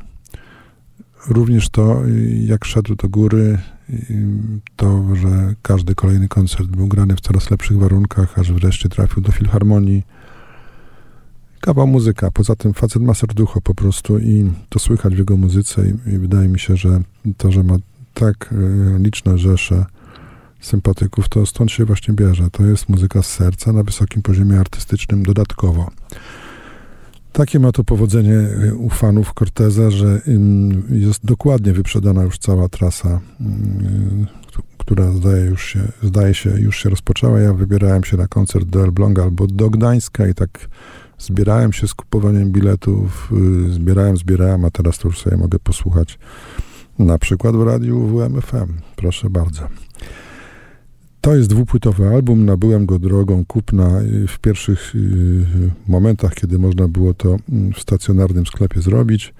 Również 1.27 1.69
to, 1.69 2.01
jak 2.45 2.65
szedł 2.65 2.95
do 2.95 3.09
góry, 3.09 3.57
to, 4.75 5.15
że 5.15 5.55
każdy 5.61 5.95
kolejny 5.95 6.27
koncert 6.27 6.67
był 6.67 6.87
grany 6.87 7.15
w 7.15 7.21
coraz 7.21 7.51
lepszych 7.51 7.77
warunkach, 7.77 8.39
aż 8.39 8.51
wreszcie 8.51 8.89
trafił 8.89 9.23
do 9.23 9.31
filharmonii. 9.31 10.03
Kawał 11.61 11.87
muzyka, 11.87 12.31
poza 12.31 12.55
tym 12.55 12.73
facet 12.73 13.01
ma 13.01 13.13
serducho 13.13 13.61
po 13.61 13.75
prostu 13.75 14.19
i 14.19 14.51
to 14.69 14.79
słychać 14.79 15.15
w 15.15 15.17
jego 15.17 15.37
muzyce 15.37 15.81
i, 15.87 16.09
i 16.09 16.17
wydaje 16.17 16.47
mi 16.47 16.59
się, 16.59 16.77
że 16.77 17.01
to, 17.37 17.51
że 17.51 17.63
ma 17.63 17.75
tak 18.13 18.53
y, 18.53 18.99
liczne 18.99 19.37
rzesze 19.37 19.85
sympatyków, 20.61 21.29
to 21.29 21.45
stąd 21.45 21.71
się 21.71 21.85
właśnie 21.85 22.13
bierze. 22.13 22.49
To 22.51 22.65
jest 22.65 22.89
muzyka 22.89 23.21
z 23.21 23.27
serca 23.27 23.73
na 23.73 23.83
wysokim 23.83 24.21
poziomie 24.21 24.59
artystycznym 24.59 25.23
dodatkowo. 25.23 25.91
Takie 27.31 27.59
ma 27.59 27.71
to 27.71 27.83
powodzenie 27.83 28.33
y, 28.33 28.75
u 28.75 28.89
fanów 28.89 29.33
Corteza, 29.33 29.91
że 29.91 30.21
jest 30.89 31.25
dokładnie 31.25 31.73
wyprzedana 31.73 32.23
już 32.23 32.37
cała 32.37 32.69
trasa, 32.69 33.19
y, 33.41 33.43
która 34.77 35.11
zdaje, 35.11 35.45
już 35.45 35.65
się, 35.65 35.79
zdaje 36.03 36.33
się 36.33 36.49
już 36.49 36.83
się 36.83 36.89
rozpoczęła. 36.89 37.39
Ja 37.39 37.53
wybierałem 37.53 38.03
się 38.03 38.17
na 38.17 38.27
koncert 38.27 38.65
do 38.65 38.83
Elbląga 38.83 39.23
albo 39.23 39.47
do 39.47 39.69
Gdańska 39.69 40.27
i 40.27 40.33
tak 40.33 40.67
zbierałem 41.19 41.73
się 41.73 41.87
z 41.87 41.93
kupowaniem 41.93 42.51
biletów, 42.51 43.31
y, 43.67 43.73
zbierałem, 43.73 44.17
zbierałem, 44.17 44.65
a 44.65 44.69
teraz 44.71 44.97
to 44.97 45.07
już 45.07 45.19
sobie 45.19 45.37
mogę 45.37 45.59
posłuchać 45.59 46.19
na 46.99 47.17
przykład 47.17 47.55
w 47.55 47.63
radiu 47.63 48.07
WMFM. 48.07 48.73
Proszę 48.95 49.29
bardzo. 49.29 49.67
To 51.21 51.35
jest 51.35 51.49
dwupłytowy 51.49 52.07
album. 52.07 52.45
Nabyłem 52.45 52.85
go 52.85 52.99
drogą 52.99 53.45
kupna 53.45 53.89
w 54.27 54.39
pierwszych 54.39 54.95
y, 54.95 55.45
momentach, 55.87 56.33
kiedy 56.33 56.59
można 56.59 56.87
było 56.87 57.13
to 57.13 57.37
mm, 57.51 57.73
w 57.73 57.79
stacjonarnym 57.79 58.45
sklepie 58.45 58.81
zrobić. 58.81 59.33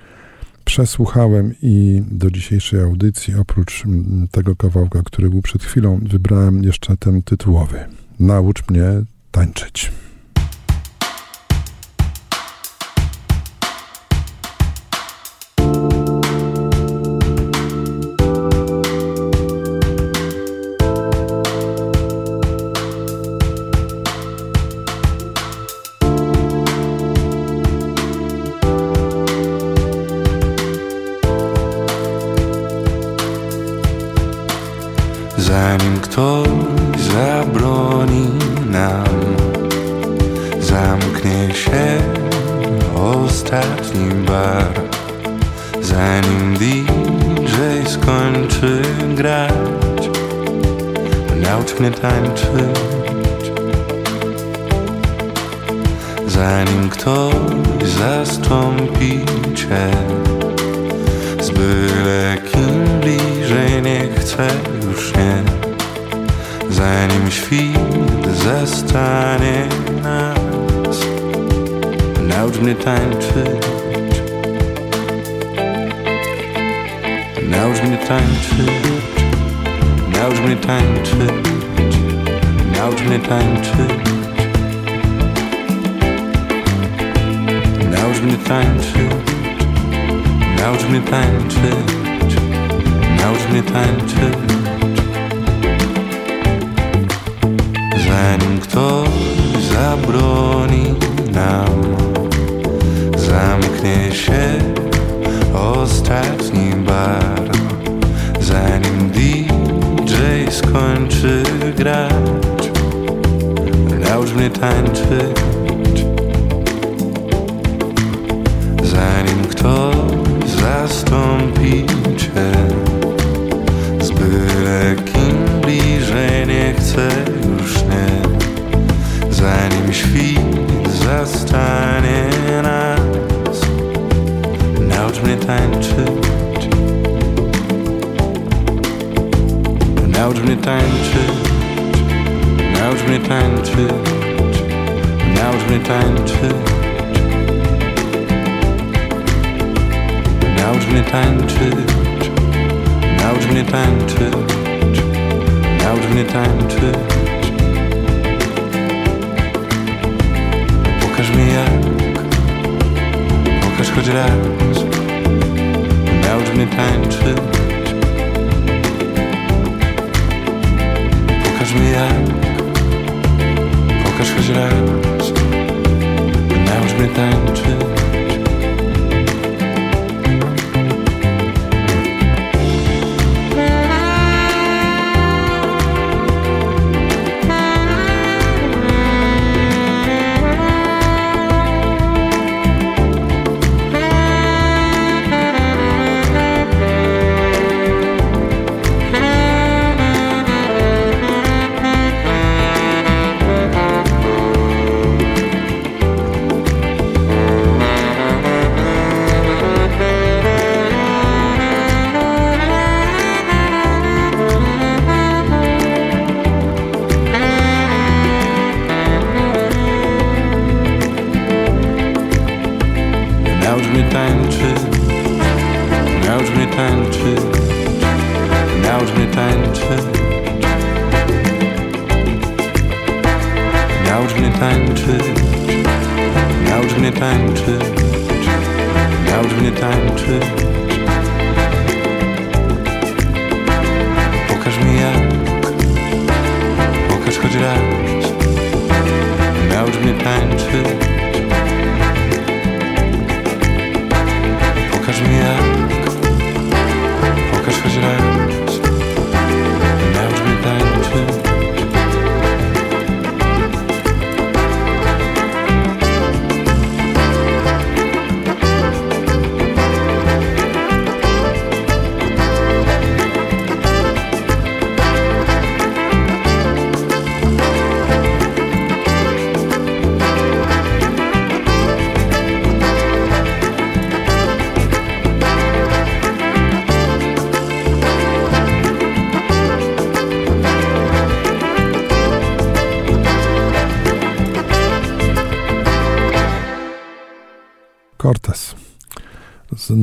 Przesłuchałem 0.66 1.53
i 1.62 2.02
do 2.12 2.32
dzisiejszej 2.32 2.82
audycji, 2.82 3.36
oprócz 3.36 3.86
mm, 3.86 4.28
tego 4.32 4.56
kawałka, 4.56 5.02
który 5.06 5.30
był 5.30 5.41
przed 5.41 5.64
chwilą, 5.64 5.99
wybrałem 6.03 6.64
jeszcze 6.64 6.98
ten 6.98 7.22
tytułowy. 7.22 7.80
Naucz 8.20 8.70
mnie 8.70 8.84
tańczyć. 9.32 9.91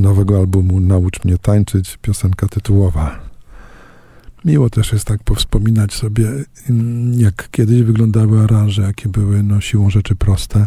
Nowego 0.09 0.39
albumu 0.39 0.81
Naucz 0.81 1.25
mnie 1.25 1.39
tańczyć, 1.39 1.99
piosenka 2.03 2.49
tytułowa. 2.49 3.19
Miło 4.45 4.71
też 4.71 4.93
jest 4.93 5.05
tak 5.05 5.23
powspominać 5.23 5.95
sobie, 5.95 6.29
mm, 6.71 7.21
jak 7.21 7.49
kiedyś 7.51 7.83
wyglądały 7.83 8.41
aranże, 8.41 8.83
jakie 8.83 9.09
były 9.09 9.43
no, 9.43 9.61
siłą 9.61 9.91
rzeczy 9.91 10.15
proste, 10.15 10.67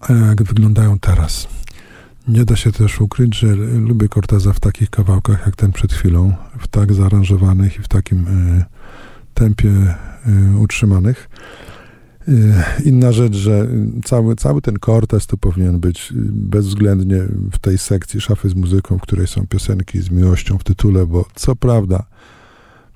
a 0.00 0.12
jak 0.12 0.42
wyglądają 0.42 0.98
teraz. 0.98 1.48
Nie 2.28 2.44
da 2.44 2.56
się 2.56 2.72
też 2.72 3.00
ukryć, 3.00 3.38
że 3.38 3.54
lubię 3.56 4.08
Corteza 4.08 4.52
w 4.52 4.60
takich 4.60 4.90
kawałkach 4.90 5.46
jak 5.46 5.56
ten 5.56 5.72
przed 5.72 5.92
chwilą, 5.92 6.32
w 6.58 6.68
tak 6.68 6.92
zaaranżowanych 6.92 7.76
i 7.78 7.82
w 7.82 7.88
takim 7.88 8.28
y, 8.28 8.64
tempie 9.34 9.68
y, 10.52 10.58
utrzymanych. 10.58 11.28
Y, 12.28 12.54
Inna 12.84 13.12
rzecz, 13.12 13.34
że 13.34 13.68
cały, 14.04 14.36
cały 14.36 14.62
ten 14.62 14.76
Cortez 14.78 15.26
to 15.26 15.36
powinien 15.36 15.80
być 15.80 16.12
bezwzględnie 16.32 17.22
w 17.52 17.58
tej 17.58 17.78
sekcji 17.78 18.20
szafy 18.20 18.48
z 18.48 18.54
muzyką, 18.54 18.98
w 18.98 19.00
której 19.00 19.26
są 19.26 19.46
piosenki 19.46 20.02
z 20.02 20.10
miłością 20.10 20.58
w 20.58 20.64
tytule, 20.64 21.06
bo 21.06 21.24
co 21.34 21.56
prawda 21.56 22.06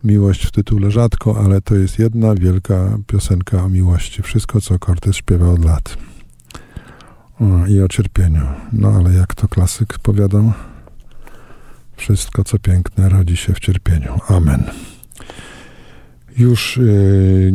miłość 0.05 0.47
w 0.47 0.51
tytule 0.51 0.91
rzadko, 0.91 1.41
ale 1.45 1.61
to 1.61 1.75
jest 1.75 1.99
jedna 1.99 2.35
wielka 2.35 2.99
piosenka 3.07 3.65
o 3.65 3.69
miłości. 3.69 4.23
Wszystko, 4.23 4.61
co 4.61 4.79
Cortez 4.79 5.17
śpiewa 5.17 5.49
od 5.49 5.65
lat. 5.65 5.97
O, 7.41 7.67
I 7.67 7.81
o 7.81 7.89
cierpieniu. 7.89 8.47
No 8.73 8.89
ale 8.89 9.15
jak 9.15 9.35
to 9.35 9.49
klasyk 9.49 9.99
powiadał, 9.99 10.53
wszystko, 11.97 12.45
co 12.45 12.59
piękne, 12.59 13.09
rodzi 13.09 13.37
się 13.37 13.53
w 13.53 13.61
cierpieniu. 13.61 14.19
Amen. 14.29 14.65
Już 16.39 16.77
yy, 16.77 17.51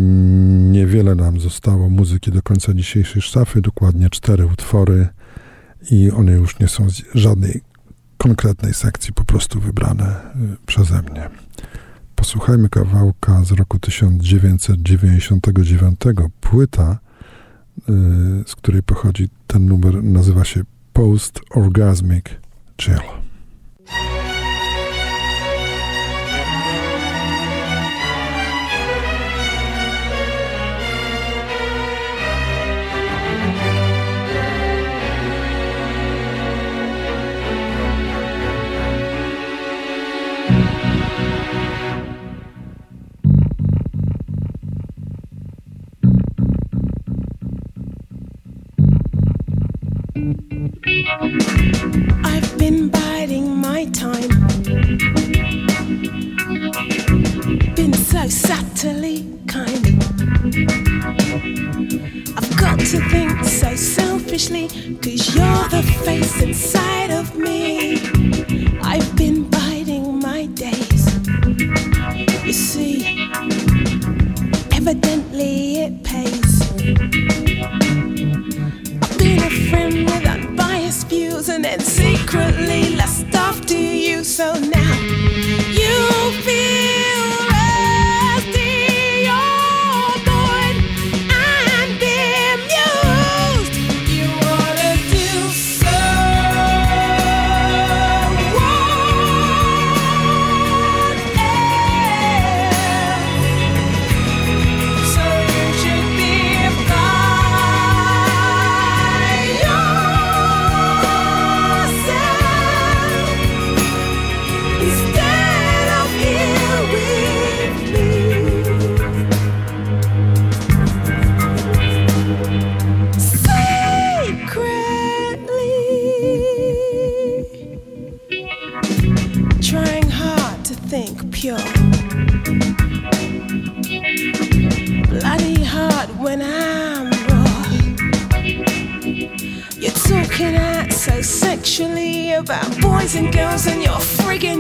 niewiele 0.72 1.16
nam 1.16 1.40
zostało 1.40 1.90
muzyki 1.90 2.32
do 2.32 2.42
końca 2.42 2.74
dzisiejszej 2.74 3.22
szafy, 3.22 3.62
dokładnie 3.62 4.10
cztery 4.10 4.46
utwory 4.46 5.08
i 5.92 6.12
one 6.12 6.32
już 6.32 6.60
nie 6.60 6.68
są 6.68 6.90
z 6.90 7.02
żadnej 7.16 7.62
konkretnej 8.18 8.74
sekcji, 8.74 9.14
po 9.14 9.24
prostu 9.24 9.60
wybrane 9.60 10.16
yy, 10.36 10.58
przeze 10.66 11.02
mnie. 11.02 11.30
Posłuchajmy 12.16 12.70
kawałka 12.70 13.44
z 13.44 13.52
roku 13.52 13.80
1999. 13.80 16.02
Płyta, 16.42 17.00
yy, 17.78 17.84
z 18.48 18.56
której 18.56 18.84
pochodzi 18.84 19.30
ten 19.48 19.66
numer, 19.66 20.04
nazywa 20.04 20.46
się 20.46 20.62
Post 20.94 21.40
Orgasmic 21.56 22.26
Chill. 22.82 23.21
I've 50.64 52.56
been 52.60 52.90
biding 52.90 53.56
my 53.58 53.86
time. 53.86 54.30
Been 57.74 57.94
so 57.94 58.28
subtly 58.28 59.26
kind. 59.48 60.04
I've 62.38 62.58
got 62.58 62.78
to 62.80 63.00
think 63.10 63.44
so 63.44 63.76
selfishly, 63.76 64.68
cause 65.02 65.36
you're 65.36 65.68
the 65.70 65.82
face 66.06 66.44
inside 66.44 67.10
of 67.10 67.36
me. 67.36 68.11
You. 84.42 84.71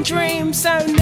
dream 0.03 0.51
so 0.51 1.00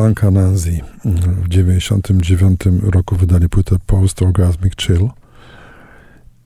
Chunk 0.00 0.24
Anansi 0.24 0.80
w 1.04 1.48
99 1.48 2.60
roku 2.82 3.16
wydali 3.16 3.48
płytę 3.48 3.76
Post 3.86 4.22
Orgasmic 4.22 4.76
Chill 4.76 5.08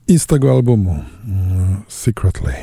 i 0.07 0.19
z 0.19 0.27
tego 0.27 0.51
albumu 0.51 0.91
mm, 0.91 1.81
Secretly. 1.87 2.53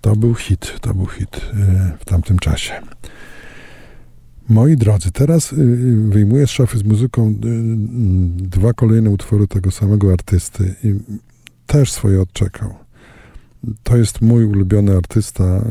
To 0.00 0.16
był 0.16 0.34
hit, 0.34 0.80
to 0.80 0.94
był 0.94 1.06
hit 1.06 1.36
y, 1.36 1.40
w 1.98 2.04
tamtym 2.04 2.38
czasie. 2.38 2.72
Moi 4.48 4.76
drodzy, 4.76 5.12
teraz 5.12 5.52
y, 5.52 5.56
wyjmuję 6.08 6.46
z 6.46 6.50
szafy 6.50 6.78
z 6.78 6.84
muzyką 6.84 7.28
y, 7.28 7.34
dwa 8.48 8.72
kolejne 8.72 9.10
utwory 9.10 9.48
tego 9.48 9.70
samego 9.70 10.12
artysty 10.12 10.74
i 10.84 10.94
też 11.66 11.92
swoje 11.92 12.20
odczekał. 12.20 12.74
To 13.82 13.96
jest 13.96 14.20
mój 14.20 14.44
ulubiony 14.44 14.96
artysta, 14.96 15.64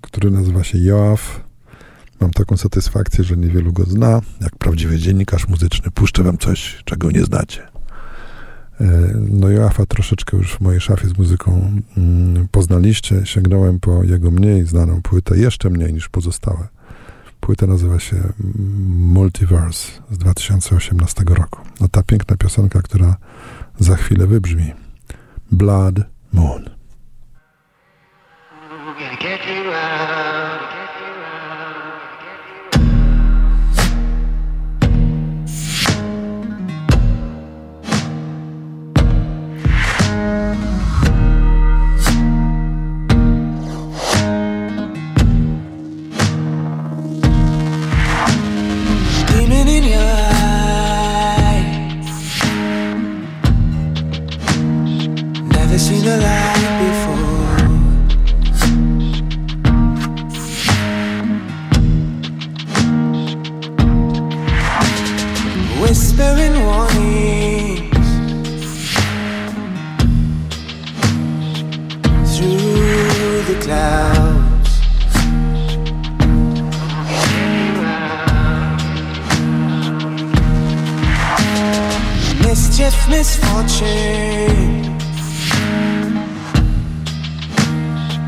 który 0.00 0.30
nazywa 0.30 0.64
się 0.64 0.78
Joaf. 0.78 1.51
Mam 2.22 2.30
taką 2.30 2.56
satysfakcję, 2.56 3.24
że 3.24 3.36
niewielu 3.36 3.72
go 3.72 3.84
zna. 3.84 4.20
Jak 4.40 4.56
prawdziwy 4.56 4.98
dziennikarz 4.98 5.48
muzyczny, 5.48 5.90
puszczę 5.90 6.22
wam 6.22 6.38
coś, 6.38 6.82
czego 6.84 7.10
nie 7.10 7.24
znacie. 7.24 7.62
E, 8.80 8.86
no 9.14 9.48
Joafa 9.48 9.86
troszeczkę 9.86 10.36
już 10.36 10.54
w 10.54 10.60
mojej 10.60 10.80
szafie 10.80 11.08
z 11.08 11.18
muzyką 11.18 11.72
mm, 11.96 12.48
poznaliście. 12.50 13.26
Sięgnąłem 13.26 13.80
po 13.80 14.04
jego 14.04 14.30
mniej 14.30 14.66
znaną 14.66 15.02
płytę, 15.02 15.38
jeszcze 15.38 15.70
mniej 15.70 15.92
niż 15.92 16.08
pozostałe. 16.08 16.68
Płyta 17.40 17.66
nazywa 17.66 18.00
się 18.00 18.16
mm, 18.16 18.32
Multiverse 18.98 19.88
z 20.10 20.18
2018 20.18 21.24
roku. 21.28 21.60
No 21.80 21.88
ta 21.88 22.02
piękna 22.02 22.36
piosenka, 22.36 22.82
która 22.82 23.16
za 23.78 23.96
chwilę 23.96 24.26
wybrzmi. 24.26 24.72
Blood 25.52 25.94
Moon. 26.32 26.70
clouds. 73.72 74.70
Mischief, 82.44 82.96
misfortune. 83.08 84.98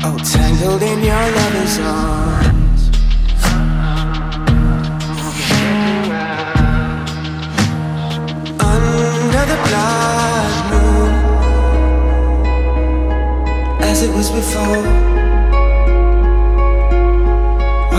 Oh, 0.07 0.17
tangled 0.33 0.81
in 0.81 0.99
your 1.03 1.25
lover's 1.37 1.79
arms. 1.79 2.55
as 13.95 14.03
it 14.03 14.13
was 14.13 14.29
before. 14.29 15.14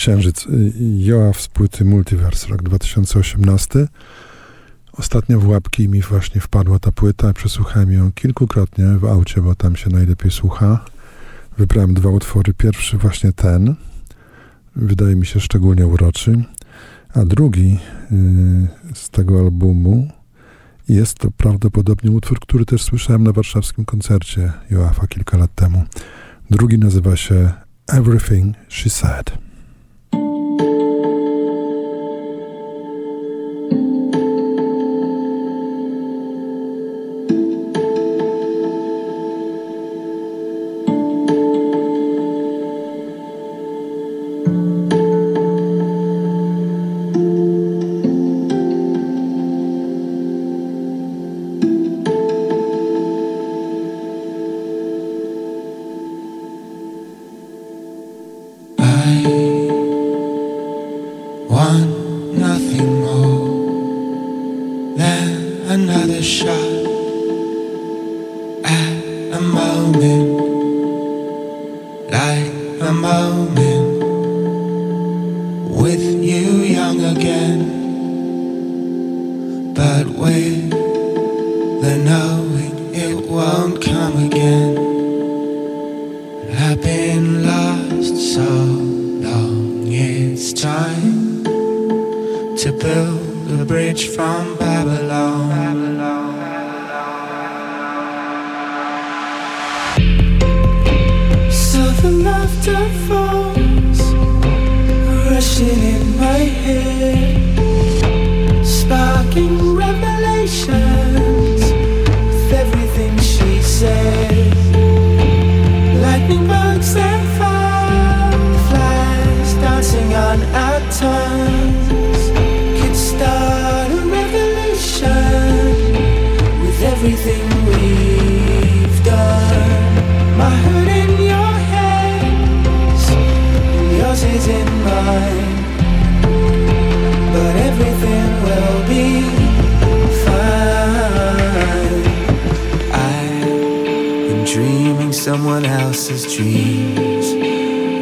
Księżyc. 0.00 0.46
Y, 0.46 0.72
Joaf 0.98 1.40
z 1.40 1.48
płyty 1.48 1.84
Multiverse, 1.84 2.48
rok 2.48 2.62
2018. 2.62 3.88
Ostatnio 4.92 5.40
w 5.40 5.48
łapki 5.48 5.88
mi 5.88 6.00
właśnie 6.00 6.40
wpadła 6.40 6.78
ta 6.78 6.92
płyta. 6.92 7.32
Przesłuchałem 7.32 7.92
ją 7.92 8.12
kilkukrotnie 8.12 8.84
w 8.86 9.04
aucie, 9.04 9.40
bo 9.40 9.54
tam 9.54 9.76
się 9.76 9.90
najlepiej 9.90 10.30
słucha. 10.30 10.84
Wybrałem 11.58 11.94
dwa 11.94 12.10
utwory. 12.10 12.54
Pierwszy 12.54 12.98
właśnie 12.98 13.32
ten. 13.32 13.74
Wydaje 14.76 15.16
mi 15.16 15.26
się 15.26 15.40
szczególnie 15.40 15.86
uroczy. 15.86 16.44
A 17.14 17.24
drugi 17.24 17.78
yy, 18.10 18.68
z 18.94 19.10
tego 19.10 19.38
albumu 19.38 20.08
jest 20.88 21.18
to 21.18 21.30
prawdopodobnie 21.30 22.10
utwór, 22.10 22.40
który 22.40 22.64
też 22.64 22.82
słyszałem 22.82 23.24
na 23.24 23.32
warszawskim 23.32 23.84
koncercie 23.84 24.52
Joafa 24.70 25.06
kilka 25.06 25.36
lat 25.36 25.54
temu. 25.54 25.84
Drugi 26.50 26.78
nazywa 26.78 27.16
się 27.16 27.52
Everything 27.86 28.56
She 28.68 28.90
Said. 28.90 29.49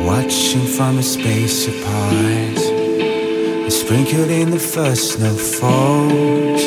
watching 0.05 0.67
from 0.67 0.99
a 0.99 1.03
space 1.03 1.67
apart. 1.69 2.59
Sprinkled 3.71 4.31
in 4.31 4.51
the 4.51 4.59
first 4.59 5.13
snowfalls, 5.13 6.63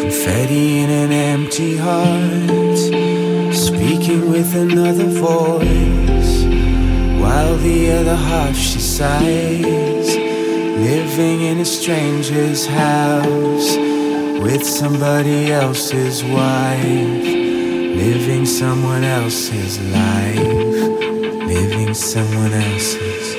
confetti 0.00 0.78
in 0.80 0.90
an 0.90 1.12
empty 1.12 1.76
heart. 1.76 2.78
Speaking 3.54 4.30
with 4.30 4.54
another 4.54 5.08
voice, 5.08 6.44
while 7.20 7.56
the 7.56 7.92
other 7.92 8.16
half 8.16 8.56
she 8.56 8.80
sighs. 8.80 10.16
Living 10.84 11.40
in 11.42 11.60
a 11.60 11.64
stranger's 11.64 12.66
house 12.66 13.76
with 14.42 14.64
somebody 14.66 15.52
else's 15.52 16.24
wife 16.24 17.44
living 17.94 18.44
someone 18.44 19.04
else's 19.04 19.80
life 19.92 20.73
someone 21.94 22.52
else's. 22.52 23.34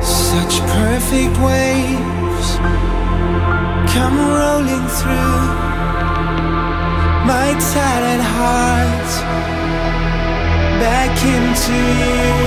Such 0.00 0.60
perfect 0.60 1.36
waves 1.38 2.48
come 3.92 4.16
rolling 4.40 4.86
through 4.98 5.38
my 7.26 7.48
tired 7.72 8.22
heart 8.22 9.10
back 10.80 11.24
into 11.24 11.74
you. 11.74 12.37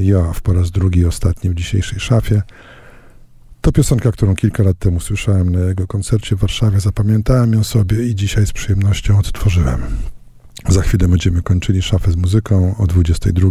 Joaf 0.00 0.40
po 0.40 0.52
raz 0.52 0.70
drugi 0.70 1.06
ostatni 1.06 1.50
w 1.50 1.54
dzisiejszej 1.54 2.00
szafie. 2.00 2.42
To 3.60 3.72
piosenka, 3.72 4.12
którą 4.12 4.34
kilka 4.34 4.62
lat 4.62 4.78
temu 4.78 5.00
słyszałem 5.00 5.52
na 5.52 5.60
jego 5.60 5.86
koncercie 5.86 6.36
w 6.36 6.38
Warszawie. 6.38 6.80
Zapamiętałem 6.80 7.52
ją 7.52 7.64
sobie 7.64 8.06
i 8.06 8.14
dzisiaj 8.14 8.46
z 8.46 8.52
przyjemnością 8.52 9.18
odtworzyłem. 9.18 9.82
Za 10.68 10.82
chwilę 10.82 11.08
będziemy 11.08 11.42
kończyli 11.42 11.82
szafę 11.82 12.12
z 12.12 12.16
muzyką 12.16 12.76
o 12.78 12.86
22. 12.86 13.50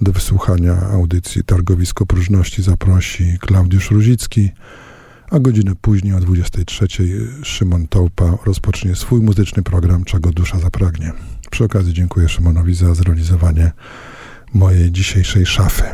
Do 0.00 0.12
wysłuchania 0.12 0.80
audycji 0.80 1.44
Targowisko 1.44 2.06
Próżności 2.06 2.62
zaprosi 2.62 3.38
Klaudiusz 3.40 3.90
Ruzicki, 3.90 4.50
a 5.30 5.38
godzinę 5.38 5.72
później 5.80 6.14
o 6.14 6.20
23 6.20 6.86
Szymon 7.42 7.88
Tołpa 7.88 8.38
rozpocznie 8.44 8.94
swój 8.94 9.20
muzyczny 9.20 9.62
program 9.62 10.04
Czego 10.04 10.30
Dusza 10.30 10.58
Zapragnie. 10.58 11.12
Przy 11.50 11.64
okazji 11.64 11.94
dziękuję 11.94 12.28
Szymonowi 12.28 12.74
za 12.74 12.94
zrealizowanie 12.94 13.72
mojej 14.54 14.92
dzisiejszej 14.92 15.46
szafy. 15.46 15.84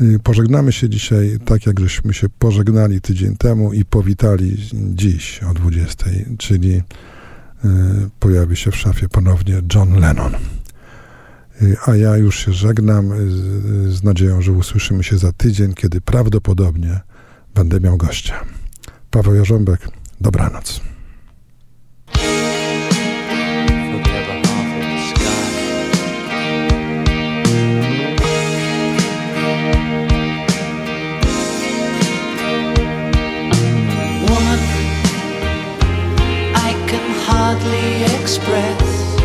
Y, 0.00 0.18
pożegnamy 0.18 0.72
się 0.72 0.88
dzisiaj 0.88 1.38
tak, 1.44 1.66
jak 1.66 1.80
żeśmy 1.80 2.14
się 2.14 2.28
pożegnali 2.28 3.00
tydzień 3.00 3.36
temu 3.36 3.72
i 3.72 3.84
powitali 3.84 4.56
dziś 4.72 5.42
o 5.42 5.54
20, 5.54 6.06
czyli 6.38 6.76
y, 6.76 6.82
pojawi 8.18 8.56
się 8.56 8.70
w 8.70 8.76
szafie 8.76 9.08
ponownie 9.08 9.62
John 9.74 10.00
Lennon. 10.00 10.34
Y, 11.62 11.76
a 11.86 11.96
ja 11.96 12.16
już 12.16 12.44
się 12.44 12.52
żegnam 12.52 13.12
z 13.88 14.02
nadzieją, 14.02 14.42
że 14.42 14.52
usłyszymy 14.52 15.04
się 15.04 15.18
za 15.18 15.32
tydzień, 15.32 15.74
kiedy 15.74 16.00
prawdopodobnie 16.00 17.00
będę 17.54 17.80
miał 17.80 17.96
gościa. 17.96 18.44
Paweł 19.10 19.34
Jarząbek, 19.34 19.88
dobranoc. 20.20 20.89
Hardly 37.52 38.04
express 38.22 39.16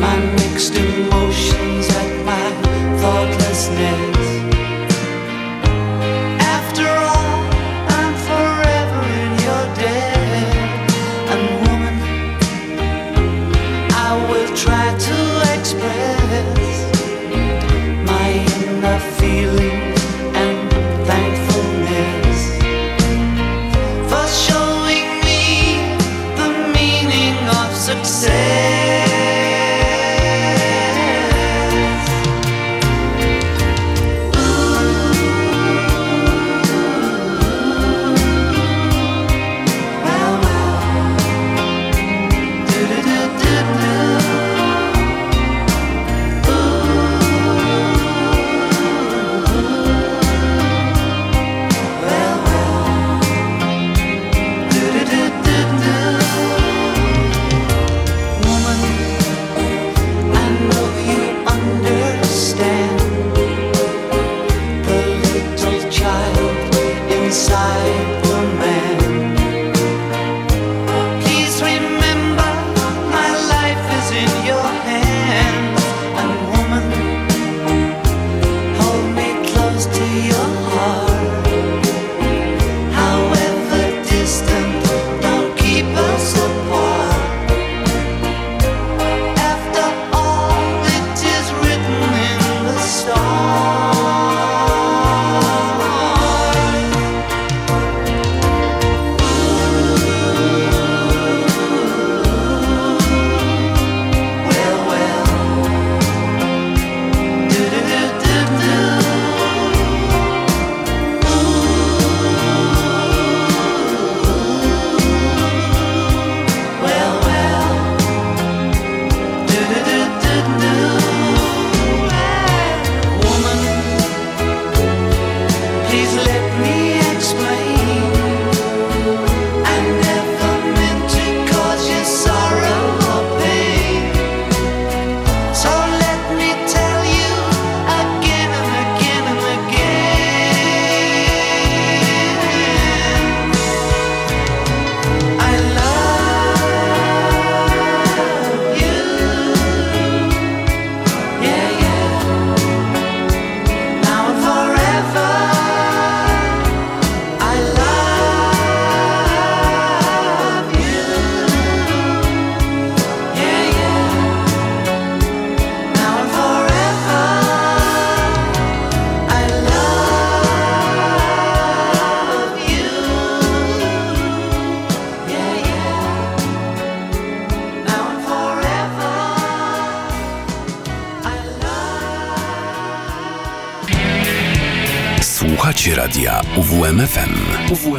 my 0.00 0.16
mixed 0.38 0.74
emotions 0.74 1.88
at 1.90 2.24
my 2.26 2.46
thoughtlessness. 3.00 4.11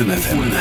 UWMFM. 0.03 0.37
UWMFM 0.39 0.52